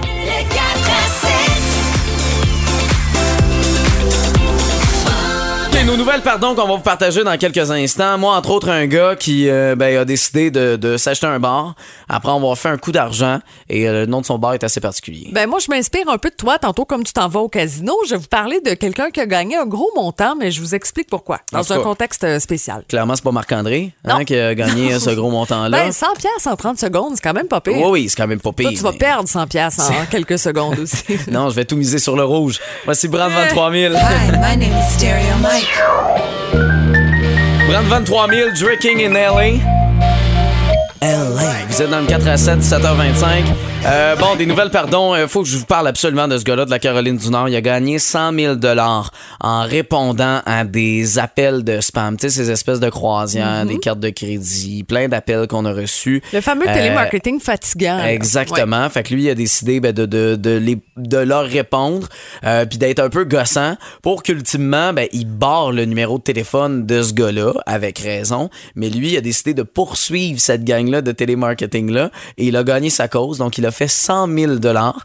Nos 5.85 5.97
nouvelles, 5.97 6.21
pardon, 6.21 6.55
qu'on 6.55 6.67
va 6.67 6.75
vous 6.75 6.81
partager 6.81 7.23
dans 7.23 7.37
quelques 7.37 7.69
instants. 7.69 8.17
Moi, 8.17 8.35
entre 8.35 8.49
autres, 8.49 8.69
un 8.69 8.87
gars 8.87 9.15
qui 9.15 9.49
euh, 9.49 9.75
ben, 9.75 9.97
a 9.99 10.05
décidé 10.05 10.49
de, 10.49 10.77
de 10.77 10.97
s'acheter 10.97 11.27
un 11.27 11.39
bar. 11.39 11.75
Après, 12.09 12.31
on 12.31 12.39
va 12.39 12.55
faire 12.55 12.71
un 12.71 12.77
coup 12.77 12.91
d'argent 12.91 13.39
et 13.69 13.87
euh, 13.87 14.01
le 14.01 14.05
nom 14.07 14.21
de 14.21 14.25
son 14.25 14.39
bar 14.39 14.55
est 14.55 14.63
assez 14.63 14.79
particulier. 14.79 15.29
Ben 15.31 15.47
moi, 15.47 15.59
je 15.59 15.69
m'inspire 15.69 16.09
un 16.09 16.17
peu 16.17 16.29
de 16.29 16.35
toi. 16.35 16.57
Tantôt, 16.57 16.85
comme 16.85 17.03
tu 17.03 17.13
t'en 17.13 17.27
vas 17.27 17.41
au 17.41 17.49
casino, 17.49 17.93
je 18.05 18.11
vais 18.11 18.17
vous 18.17 18.27
parler 18.27 18.61
de 18.61 18.73
quelqu'un 18.73 19.11
qui 19.11 19.19
a 19.19 19.27
gagné 19.27 19.57
un 19.57 19.67
gros 19.67 19.91
montant, 19.95 20.35
mais 20.35 20.49
je 20.49 20.59
vous 20.59 20.73
explique 20.73 21.07
pourquoi. 21.09 21.39
Dans 21.51 21.71
un 21.71 21.77
cas. 21.77 21.83
contexte 21.83 22.23
euh, 22.23 22.39
spécial. 22.39 22.83
Clairement, 22.89 23.15
c'est 23.15 23.23
pas 23.23 23.31
Marc-André 23.31 23.93
hein, 24.05 24.23
qui 24.25 24.35
a 24.35 24.55
gagné 24.55 24.99
ce 24.99 25.11
gros 25.11 25.29
montant-là. 25.29 25.69
Ben, 25.85 25.91
100 25.91 26.07
pièces 26.17 26.47
en 26.47 26.55
30 26.55 26.79
secondes, 26.79 27.11
c'est 27.15 27.23
quand 27.23 27.33
même 27.33 27.47
pas 27.47 27.61
pire. 27.61 27.77
oui, 27.77 27.89
oui, 27.89 28.09
c'est 28.09 28.15
quand 28.15 28.27
même 28.27 28.41
pas 28.41 28.51
pire. 28.53 28.69
Toi, 28.69 28.77
tu 28.77 28.83
vas 28.83 28.93
perdre 28.93 29.29
100 29.29 29.47
pièces 29.47 29.79
en 29.79 30.05
quelques 30.09 30.39
secondes 30.39 30.79
aussi. 30.79 31.03
Non, 31.31 31.49
je 31.49 31.55
vais 31.55 31.65
tout 31.65 31.75
miser 31.75 31.99
sur 31.99 32.15
le 32.15 32.23
rouge. 32.23 32.59
Voici 32.85 33.07
Brand 33.07 33.31
23000. 33.31 33.93
Hi, 33.95 34.31
my 34.31 34.57
name 34.57 34.77
is 34.79 34.93
Stereo 34.93 35.37
Mike. 35.41 35.74
Brand 37.67 38.07
23000, 38.07 38.55
Drinking 38.55 39.01
in 39.01 39.13
LA. 39.13 39.74
LA. 41.05 41.67
Vous 41.69 41.81
êtes 41.83 41.89
dans 41.91 41.99
le 41.99 42.07
4 42.07 42.27
à 42.27 42.35
7, 42.37 42.59
17h25. 42.59 43.43
Euh, 43.87 44.15
bon, 44.15 44.35
des 44.35 44.47
nouvelles, 44.47 44.71
pardon. 44.71 45.15
Il 45.15 45.27
faut 45.27 45.43
que 45.43 45.47
je 45.47 45.55
vous 45.57 45.65
parle 45.65 45.87
absolument 45.87 46.27
de 46.27 46.35
ce 46.39 46.43
gars-là 46.43 46.65
de 46.65 46.71
la 46.71 46.79
Caroline 46.79 47.17
du 47.17 47.29
Nord. 47.29 47.47
Il 47.47 47.55
a 47.55 47.61
gagné 47.61 47.99
100 47.99 48.33
000 48.33 48.55
en 49.39 49.61
répondant 49.61 50.41
à 50.47 50.63
des 50.63 51.19
appels 51.19 51.63
de 51.63 51.79
spam. 51.81 52.17
Tu 52.17 52.21
sais, 52.27 52.29
ces 52.43 52.49
espèces 52.49 52.79
de 52.79 52.89
croisières, 52.89 53.65
Mhm. 53.65 53.67
des 53.67 53.77
cartes 53.77 53.99
de 53.99 54.09
crédit, 54.09 54.83
plein 54.83 55.07
d'appels 55.07 55.45
qu'on 55.47 55.65
a 55.65 55.73
reçus. 55.73 56.23
Le 56.33 56.41
fameux 56.41 56.67
Euh, 56.67 56.73
télémarketing 56.73 57.39
fatigant. 57.39 57.99
Exactement. 58.03 58.89
Fait 58.89 59.03
que 59.03 59.13
lui, 59.13 59.25
il 59.25 59.29
a 59.29 59.35
décidé 59.35 59.79
ben, 59.79 59.91
de, 59.93 60.07
de, 60.07 60.35
de, 60.35 60.57
les- 60.57 60.79
de 60.97 61.17
leur 61.17 61.43
répondre, 61.45 62.07
euh, 62.43 62.65
puis 62.65 62.79
d'être 62.79 62.99
un 62.99 63.09
peu 63.09 63.25
gossant 63.25 63.75
pour 64.01 64.23
qu'ultimement, 64.23 64.93
ben, 64.93 65.07
il 65.13 65.25
barre 65.27 65.71
le 65.71 65.85
numéro 65.85 66.17
de 66.17 66.23
téléphone 66.23 66.87
de 66.87 67.03
ce 67.03 67.13
gars-là, 67.13 67.53
avec 67.67 67.99
raison. 67.99 68.49
Mais 68.75 68.89
lui, 68.89 69.11
il 69.11 69.17
a 69.17 69.21
décidé 69.21 69.53
de 69.53 69.61
poursuivre 69.61 70.39
cette 70.39 70.63
gang-là 70.63 70.94
de 71.01 71.12
télémarketing-là, 71.12 72.12
et 72.38 72.45
il 72.45 72.55
a 72.58 72.63
gagné 72.63 72.89
sa 72.89 73.08
cause. 73.08 73.38
Donc, 73.38 73.58
il 73.58 73.65
a 73.65 73.71
fait 73.71 73.88
100 73.88 74.27
000 74.27 74.53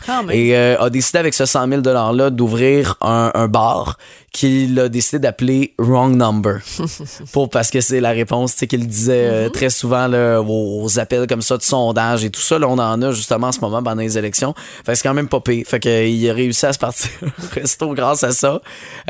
Quand 0.07 0.24
même. 0.24 0.31
et 0.31 0.57
euh, 0.57 0.81
a 0.81 0.90
décidé 0.90 1.18
avec 1.18 1.35
ce 1.35 1.44
100 1.46 1.68
000 1.68 1.81
$-là 1.83 2.31
d'ouvrir 2.31 2.96
un, 3.00 3.31
un 3.35 3.48
bar 3.48 3.98
qu'il 4.32 4.78
a 4.78 4.88
décidé 4.88 5.18
d'appeler 5.18 5.74
Wrong 5.78 6.16
Number. 6.16 6.60
pour, 7.32 7.50
parce 7.50 7.70
que 7.70 7.80
c'est 7.80 8.00
la 8.00 8.10
réponse, 8.10 8.54
qu'il 8.54 8.86
disait 8.86 9.28
euh, 9.28 9.50
Mm-hmm. 9.50 9.52
très 9.52 9.70
souvent 9.70 10.06
là, 10.06 10.40
aux, 10.40 10.98
appels 10.98 11.26
comme 11.26 11.42
ça 11.42 11.56
de 11.56 11.62
sondage 11.62 12.24
et 12.24 12.30
tout 12.30 12.40
ça. 12.40 12.58
Là, 12.58 12.68
on 12.68 12.78
en 12.78 13.02
a 13.02 13.12
justement 13.12 13.48
en 13.48 13.52
ce 13.52 13.60
moment 13.60 13.82
pendant 13.82 14.02
les 14.02 14.18
élections. 14.18 14.54
Fait 14.84 14.94
c'est 14.94 15.02
quand 15.02 15.14
même 15.14 15.28
pas 15.28 15.40
pire. 15.40 15.64
Fait 15.66 15.80
qu'il 15.80 16.30
a 16.30 16.32
réussi 16.32 16.66
à 16.66 16.72
se 16.72 16.78
partir 16.78 17.10
au 17.22 17.54
resto 17.54 17.92
grâce 17.94 18.24
à 18.24 18.32
ça. 18.32 18.60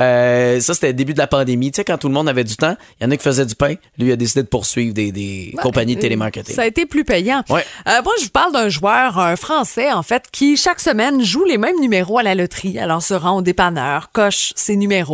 Euh, 0.00 0.60
ça, 0.60 0.74
c'était 0.74 0.88
le 0.88 0.94
début 0.94 1.14
de 1.14 1.18
la 1.18 1.26
pandémie. 1.26 1.70
Tu 1.70 1.76
sais, 1.76 1.84
quand 1.84 1.98
tout 1.98 2.08
le 2.08 2.14
monde 2.14 2.28
avait 2.28 2.44
du 2.44 2.56
temps, 2.56 2.76
il 3.00 3.04
y 3.04 3.06
en 3.06 3.10
a 3.10 3.16
qui 3.16 3.22
faisaient 3.22 3.46
du 3.46 3.54
pain. 3.54 3.74
Lui, 3.98 4.08
il 4.08 4.12
a 4.12 4.16
décidé 4.16 4.42
de 4.42 4.48
poursuivre 4.48 4.94
des, 4.94 5.12
des 5.12 5.54
compagnies 5.62 5.96
de 5.96 6.00
télémarketing. 6.00 6.54
Ça 6.54 6.62
a 6.62 6.66
été 6.66 6.86
plus 6.86 7.04
payant. 7.04 7.42
Ouais. 7.48 7.64
Euh, 7.86 8.02
moi, 8.04 8.12
je 8.18 8.24
vous 8.24 8.30
parle 8.30 8.52
d'un 8.52 8.68
joueur, 8.68 9.18
un 9.18 9.36
Français, 9.36 9.92
en 9.92 10.02
fait, 10.02 10.24
qui 10.30 10.56
chaque 10.56 10.80
semaine 10.80 11.22
joue 11.22 11.44
les 11.44 11.58
mêmes 11.58 11.80
numéros 11.80 12.18
à 12.18 12.22
la 12.22 12.34
loterie. 12.34 12.78
Alors, 12.78 13.02
se 13.02 13.14
rend 13.14 13.38
au 13.38 13.42
dépanneur, 13.42 14.10
coche 14.12 14.52
ses 14.56 14.76
numéros, 14.76 15.09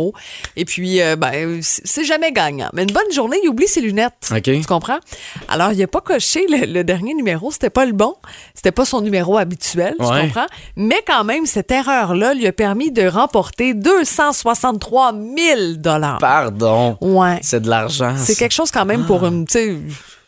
et 0.55 0.65
puis, 0.65 1.01
euh, 1.01 1.15
ben, 1.15 1.59
c'est 1.61 2.03
jamais 2.03 2.31
gagnant. 2.31 2.69
Mais 2.73 2.83
une 2.83 2.91
bonne 2.91 3.11
journée, 3.11 3.37
il 3.43 3.49
oublie 3.49 3.67
ses 3.67 3.81
lunettes. 3.81 4.31
Tu 4.43 4.61
comprends? 4.63 4.99
Alors, 5.47 5.71
il 5.71 5.79
n'a 5.79 5.87
pas 5.87 6.01
coché 6.01 6.45
le, 6.49 6.65
le 6.65 6.83
dernier 6.83 7.13
numéro. 7.13 7.51
C'était 7.51 7.69
pas 7.69 7.85
le 7.85 7.93
bon. 7.93 8.15
C'était 8.53 8.71
pas 8.71 8.85
son 8.85 9.01
numéro 9.01 9.37
habituel. 9.37 9.95
Tu 9.99 10.05
Ouais. 10.05 10.21
comprends? 10.27 10.47
Mais 10.75 11.01
quand 11.05 11.23
même, 11.23 11.45
cette 11.45 11.71
erreur-là 11.71 12.33
lui 12.33 12.47
a 12.47 12.51
permis 12.53 12.91
de 12.91 13.07
remporter 13.07 13.73
263 13.73 15.13
000 15.13 16.17
Pardon. 16.19 16.97
Ouais. 17.01 17.39
C'est 17.41 17.61
de 17.61 17.69
l'argent. 17.69 18.15
C'est 18.17 18.35
quelque 18.35 18.53
chose 18.53 18.71
quand 18.71 18.85
même 18.85 19.05
pour 19.05 19.25
une, 19.25 19.47
sais, 19.47 19.77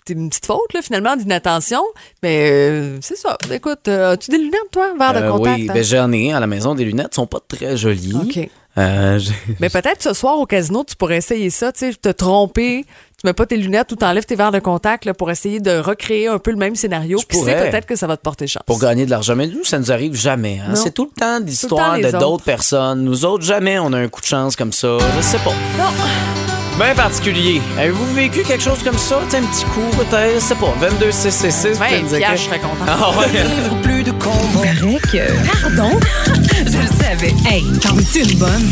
c'est 0.06 0.14
une 0.14 0.30
petite 0.30 0.46
faute, 0.46 0.74
là, 0.74 0.82
finalement, 0.82 1.16
d'inattention. 1.16 1.82
Mais 2.24 2.50
euh, 2.52 2.98
c'est 3.02 3.16
ça. 3.18 3.38
Écoute, 3.52 3.88
euh, 3.88 4.14
as-tu 4.14 4.32
des 4.32 4.38
lunettes, 4.38 4.72
toi, 4.72 4.94
verre 4.98 5.14
de 5.14 5.20
Euh, 5.20 5.32
contact? 5.32 5.58
oui, 5.60 5.68
hein? 5.70 5.74
ben, 5.74 5.84
j'en 5.84 6.12
ai 6.12 6.34
à 6.34 6.40
la 6.40 6.48
maison 6.48 6.74
des 6.76 6.86
lunettes. 6.86 7.14
sont 7.16 7.28
pas 7.28 7.40
très 7.48 7.78
jolies. 7.78 8.16
OK. 8.16 8.50
Euh, 8.78 9.20
Mais 9.60 9.70
peut-être 9.70 10.02
ce 10.02 10.14
soir 10.14 10.38
au 10.40 10.46
casino, 10.46 10.84
tu 10.88 10.96
pourrais 10.96 11.18
essayer 11.18 11.50
ça, 11.50 11.72
tu 11.72 11.92
sais, 11.92 11.94
te 11.94 12.10
tromper. 12.10 12.86
Tu 13.20 13.28
mets 13.28 13.34
pas 13.34 13.46
tes 13.46 13.58
lunettes 13.58 13.92
ou 13.92 13.96
t'enlèves 13.98 14.24
tes 14.26 14.36
verres 14.36 14.54
de 14.54 14.60
contact 14.60 15.04
là, 15.04 15.14
pour 15.14 15.30
essayer 15.30 15.60
de 15.60 15.78
recréer 15.78 16.28
un 16.30 16.40
peu 16.40 16.52
le 16.52 16.58
même 16.58 16.76
scénario. 16.76 17.18
Sait, 17.18 17.26
pourrais. 17.30 17.70
peut-être 17.70 17.86
que 17.86 17.98
ça 17.98 18.08
va 18.08 18.16
te 18.16 18.22
porter 18.22 18.48
chance. 18.48 18.64
pour 18.66 18.80
gagner 18.80 19.06
de 19.06 19.10
l'argent. 19.10 19.36
Mais 19.36 19.48
nous, 19.48 19.66
ça 19.66 19.78
nous 19.78 19.92
arrive 19.92 20.16
jamais. 20.16 20.62
hein. 20.66 20.76
C'est 20.76 20.94
tout 20.94 21.10
le 21.14 21.20
temps 21.20 21.40
l'histoire 21.40 21.98
de 22.00 22.06
autres. 22.06 22.18
d'autres 22.20 22.46
personnes. 22.46 23.04
Nous 23.04 23.26
autres, 23.26 23.44
jamais 23.44 23.78
on 23.80 23.92
a 23.92 23.98
un 23.98 24.08
coup 24.08 24.22
de 24.22 24.26
chance 24.26 24.56
comme 24.56 24.72
ça. 24.72 24.98
Je 25.18 25.22
sais 25.22 25.40
pas. 25.40 25.52
Non. 25.78 26.49
Bien 26.80 26.96
particulier. 26.96 27.62
Avez-vous 27.78 28.14
vécu 28.14 28.42
quelque 28.42 28.64
chose 28.64 28.82
comme 28.82 28.98
ça? 28.98 29.20
Tu 29.26 29.32
sais, 29.32 29.38
un 29.38 29.42
petit 29.42 29.66
coup, 29.66 29.82
peut-être? 29.98 30.36
Je 30.36 30.40
sais 30.40 30.56
pas. 30.56 30.74
22 30.80 31.12
6 31.12 31.30
6 31.30 31.52
6 31.52 31.66
Ouais, 31.78 32.02
Pierre, 32.18 32.38
je 32.38 32.44
serais 32.44 32.60
content. 32.60 32.86
Ah 32.88 33.10
ouais. 33.20 33.44
Livre 33.44 33.76
plus 33.82 34.02
de 34.02 34.12
que. 35.00 35.62
Pardon? 35.62 36.00
Je 36.66 36.78
le 36.78 36.88
savais. 36.88 37.36
Hey, 37.50 37.66
t'en 37.82 37.96
veux-tu 37.96 38.20
une 38.22 38.40
bonne? 38.40 38.70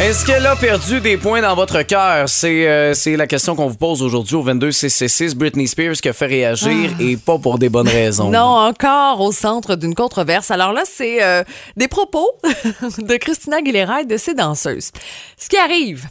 Est-ce 0.00 0.24
qu'elle 0.24 0.46
a 0.46 0.56
perdu 0.56 1.02
des 1.02 1.18
points 1.18 1.42
dans 1.42 1.54
votre 1.54 1.82
cœur? 1.82 2.26
C'est 2.26 2.66
euh, 2.66 2.94
c'est 2.94 3.18
la 3.18 3.26
question 3.26 3.54
qu'on 3.54 3.66
vous 3.66 3.76
pose 3.76 4.02
aujourd'hui 4.02 4.34
au 4.34 4.40
22 4.40 4.72
6 4.72 4.88
6 4.88 5.08
6 5.10 5.34
Britney 5.36 5.68
Spears 5.68 5.96
qui 5.96 6.08
a 6.08 6.14
fait 6.14 6.24
réagir 6.24 6.92
et 6.98 7.18
pas 7.18 7.36
pour 7.36 7.58
des 7.58 7.68
bonnes 7.68 7.86
raisons. 7.86 8.28
Ah. 8.28 8.38
Non, 8.38 8.56
encore 8.68 9.20
au 9.20 9.30
centre 9.30 9.76
d'une 9.76 9.94
controverse. 9.94 10.50
Alors 10.50 10.72
là, 10.72 10.84
c'est 10.86 11.22
euh, 11.22 11.44
des 11.76 11.86
propos 11.86 12.30
de 12.98 13.16
Christina 13.16 13.58
Aguilera 13.58 14.00
et 14.00 14.06
de 14.06 14.16
ses 14.16 14.32
danseuses. 14.32 14.90
Ce 15.36 15.50
qui 15.50 15.58
arrive, 15.58 16.06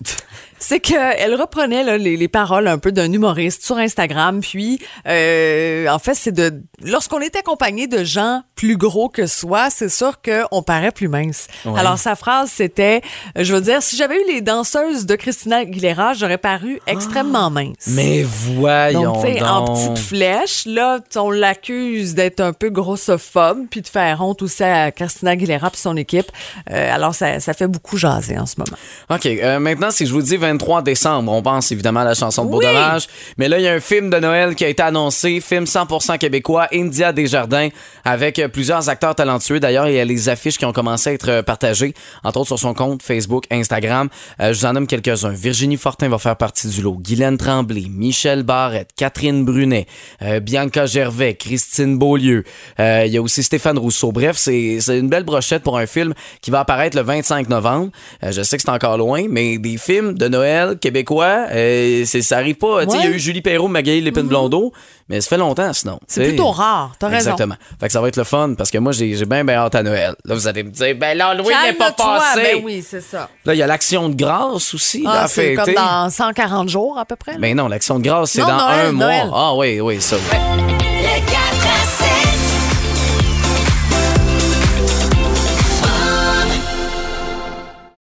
c'est 0.59 0.79
qu'elle 0.79 1.35
reprenait 1.35 1.83
là, 1.83 1.97
les, 1.97 2.17
les 2.17 2.27
paroles 2.27 2.67
un 2.67 2.77
peu 2.77 2.91
d'un 2.91 3.11
humoriste 3.11 3.63
sur 3.65 3.77
Instagram. 3.77 4.41
Puis, 4.41 4.79
euh, 5.07 5.87
en 5.87 5.99
fait, 5.99 6.13
c'est 6.13 6.31
de 6.31 6.61
lorsqu'on 6.83 7.19
est 7.19 7.35
accompagné 7.35 7.87
de 7.87 8.03
gens 8.03 8.43
plus 8.55 8.77
gros 8.77 9.09
que 9.09 9.25
soi, 9.27 9.69
c'est 9.69 9.89
sûr 9.89 10.19
qu'on 10.21 10.61
paraît 10.61 10.91
plus 10.91 11.07
mince. 11.07 11.47
Ouais. 11.65 11.79
Alors 11.79 11.97
sa 11.97 12.15
phrase, 12.15 12.51
c'était, 12.53 13.01
euh, 13.37 13.43
je 13.43 13.53
veux 13.53 13.61
dire, 13.61 13.81
si 13.81 13.95
j'avais 13.95 14.15
eu 14.15 14.27
les 14.27 14.41
danseuses 14.41 15.05
de 15.05 15.15
Christina 15.15 15.57
Aguilera, 15.57 16.13
j'aurais 16.13 16.37
paru 16.37 16.79
extrêmement 16.87 17.49
mince. 17.49 17.87
Mais 17.87 18.23
voyons 18.23 19.13
Donc, 19.13 19.25
sais, 19.25 19.41
en 19.41 19.65
donc. 19.65 19.77
petite 19.77 20.05
flèche, 20.05 20.65
là, 20.65 20.99
on 21.15 21.31
l'accuse 21.31 22.15
d'être 22.15 22.39
un 22.41 22.53
peu 22.53 22.69
grossophobe, 22.69 23.67
puis 23.69 23.81
de 23.81 23.87
faire 23.87 24.21
honte 24.21 24.41
aussi 24.41 24.63
à 24.63 24.91
Christina 24.91 25.31
Aguilera 25.31 25.69
puis 25.69 25.79
son 25.79 25.95
équipe. 25.95 26.31
Euh, 26.71 26.93
alors, 26.93 27.15
ça, 27.15 27.39
ça 27.39 27.53
fait 27.53 27.67
beaucoup 27.67 27.97
jaser 27.97 28.37
en 28.37 28.45
ce 28.45 28.55
moment. 28.57 28.77
OK. 29.09 29.25
euh, 29.25 29.59
maintenant, 29.59 29.91
si 29.91 30.05
je 30.05 30.11
vous 30.11 30.21
dis 30.21 30.37
23 30.49 30.81
décembre, 30.81 31.31
on 31.31 31.41
pense 31.41 31.71
évidemment 31.71 32.01
à 32.01 32.05
la 32.05 32.15
chanson 32.15 32.45
de 32.45 32.49
Beau 32.49 32.59
Oui! 32.59 32.65
Dommage. 32.65 33.07
Mais 33.37 33.47
là, 33.47 33.59
il 33.59 33.63
y 33.63 33.67
a 33.67 33.73
un 33.73 33.79
film 33.79 34.09
de 34.09 34.17
Noël 34.17 34.55
qui 34.55 34.65
a 34.65 34.67
été 34.67 34.81
annoncé, 34.81 35.39
film 35.41 35.65
100% 35.65 36.17
québécois, 36.17 36.67
India 36.73 37.13
Desjardins, 37.13 37.69
avec 38.03 38.39
euh, 38.39 38.47
plusieurs 38.47 38.89
acteurs 38.89 39.15
talentueux. 39.15 39.59
D'ailleurs, 39.59 39.87
il 39.87 39.95
y 39.95 39.99
a 39.99 40.05
les 40.05 40.29
affiches 40.29 40.57
qui 40.57 40.65
ont 40.65 40.73
commencé 40.73 41.11
à 41.11 41.13
être 41.13 41.29
euh, 41.29 41.43
partagées, 41.43 41.93
entre 42.23 42.39
autres 42.39 42.47
sur 42.47 42.59
son 42.59 42.73
compte 42.73 43.03
Facebook, 43.03 43.45
Instagram. 43.51 44.09
Euh, 44.39 44.53
je 44.53 44.59
vous 44.59 44.65
en 44.65 44.73
nomme 44.73 44.87
quelques-uns. 44.87 45.29
Virginie 45.29 45.77
Fortin 45.77 46.09
va 46.09 46.17
faire 46.17 46.35
partie 46.35 46.67
du 46.67 46.81
lot. 46.81 46.97
Guylaine 46.99 47.37
Tremblay, 47.37 47.85
Michel 47.89 48.43
Barrette, 48.43 48.89
Catherine 48.95 49.45
Brunet, 49.45 49.85
euh, 50.21 50.39
Bianca 50.39 50.85
Gervais, 50.85 51.35
Christine 51.35 51.97
Beaulieu. 51.97 52.43
Euh, 52.79 53.03
il 53.05 53.13
y 53.13 53.17
a 53.17 53.21
aussi 53.21 53.43
Stéphane 53.43 53.77
Rousseau. 53.77 54.11
Bref, 54.11 54.37
c'est 54.37 54.79
une 54.87 55.09
belle 55.09 55.23
brochette 55.23 55.63
pour 55.63 55.77
un 55.77 55.85
film 55.85 56.13
qui 56.41 56.51
va 56.51 56.61
apparaître 56.61 56.97
le 56.97 57.03
25 57.03 57.49
novembre. 57.49 57.91
Je 58.23 58.41
sais 58.41 58.57
que 58.57 58.63
c'est 58.63 58.69
encore 58.69 58.97
loin, 58.97 59.25
mais 59.29 59.57
des 59.57 59.77
films 59.77 60.17
de 60.17 60.27
Noël 60.27 60.38
québécois, 60.79 61.45
euh, 61.51 62.03
c'est- 62.05 62.21
ça 62.21 62.37
arrive 62.37 62.55
pas. 62.55 62.83
Il 62.83 62.95
y 62.95 63.07
a 63.07 63.09
eu 63.09 63.19
Julie 63.19 63.41
Perrault, 63.41 63.67
Magali 63.67 64.01
Lépine 64.01 64.27
Blondeau, 64.27 64.71
mais 65.09 65.21
ça 65.21 65.29
fait 65.29 65.37
longtemps 65.37 65.71
sinon. 65.73 65.99
C'est 66.07 66.23
plutôt 66.27 66.51
rare, 66.51 66.93
t'as 66.99 67.07
raison. 67.07 67.31
Exactement. 67.31 67.55
Fait 67.79 67.87
que 67.87 67.93
ça 67.93 68.01
va 68.01 68.07
être 68.07 68.17
le 68.17 68.23
fun 68.23 68.53
parce 68.57 68.71
que 68.71 68.77
moi, 68.77 68.91
j'ai 68.91 69.15
j'ai 69.15 69.25
bien, 69.25 69.43
bien 69.43 69.55
hâte 69.55 69.75
à 69.75 69.83
Noël. 69.83 70.15
Là, 70.25 70.35
vous 70.35 70.47
allez 70.47 70.63
me 70.63 70.69
dire, 70.71 70.95
ben 70.95 71.17
l'Halloween 71.17 71.57
n'est 71.65 71.73
pas 71.73 71.91
Calme-toi, 71.91 72.17
passé. 72.19 72.41
ben 72.55 72.61
oui, 72.63 72.83
c'est 72.87 73.01
ça. 73.01 73.29
Là, 73.45 73.53
il 73.53 73.57
y 73.57 73.63
a 73.63 73.67
l'action 73.67 74.09
de 74.09 74.15
grâce 74.15 74.73
aussi. 74.73 75.03
là, 75.03 75.11
Ah, 75.13 75.23
à 75.23 75.27
c'est 75.27 75.53
comme 75.55 75.73
dans 75.73 76.09
140 76.09 76.69
jours 76.69 76.97
à 76.97 77.05
peu 77.05 77.15
près. 77.15 77.33
là. 77.33 77.37
Ben 77.39 77.55
non, 77.55 77.67
l'action 77.67 77.99
de 77.99 78.03
grâce, 78.03 78.31
c'est 78.31 78.41
Non, 78.41 78.47
dans 78.47 78.57
Noël, 78.69 78.85
un 78.87 78.91
mois. 78.91 79.31
Ah 79.33 79.55
oui, 79.55 79.79
oui, 79.81 80.01
ça. 80.01 80.15
oui. 80.17 80.37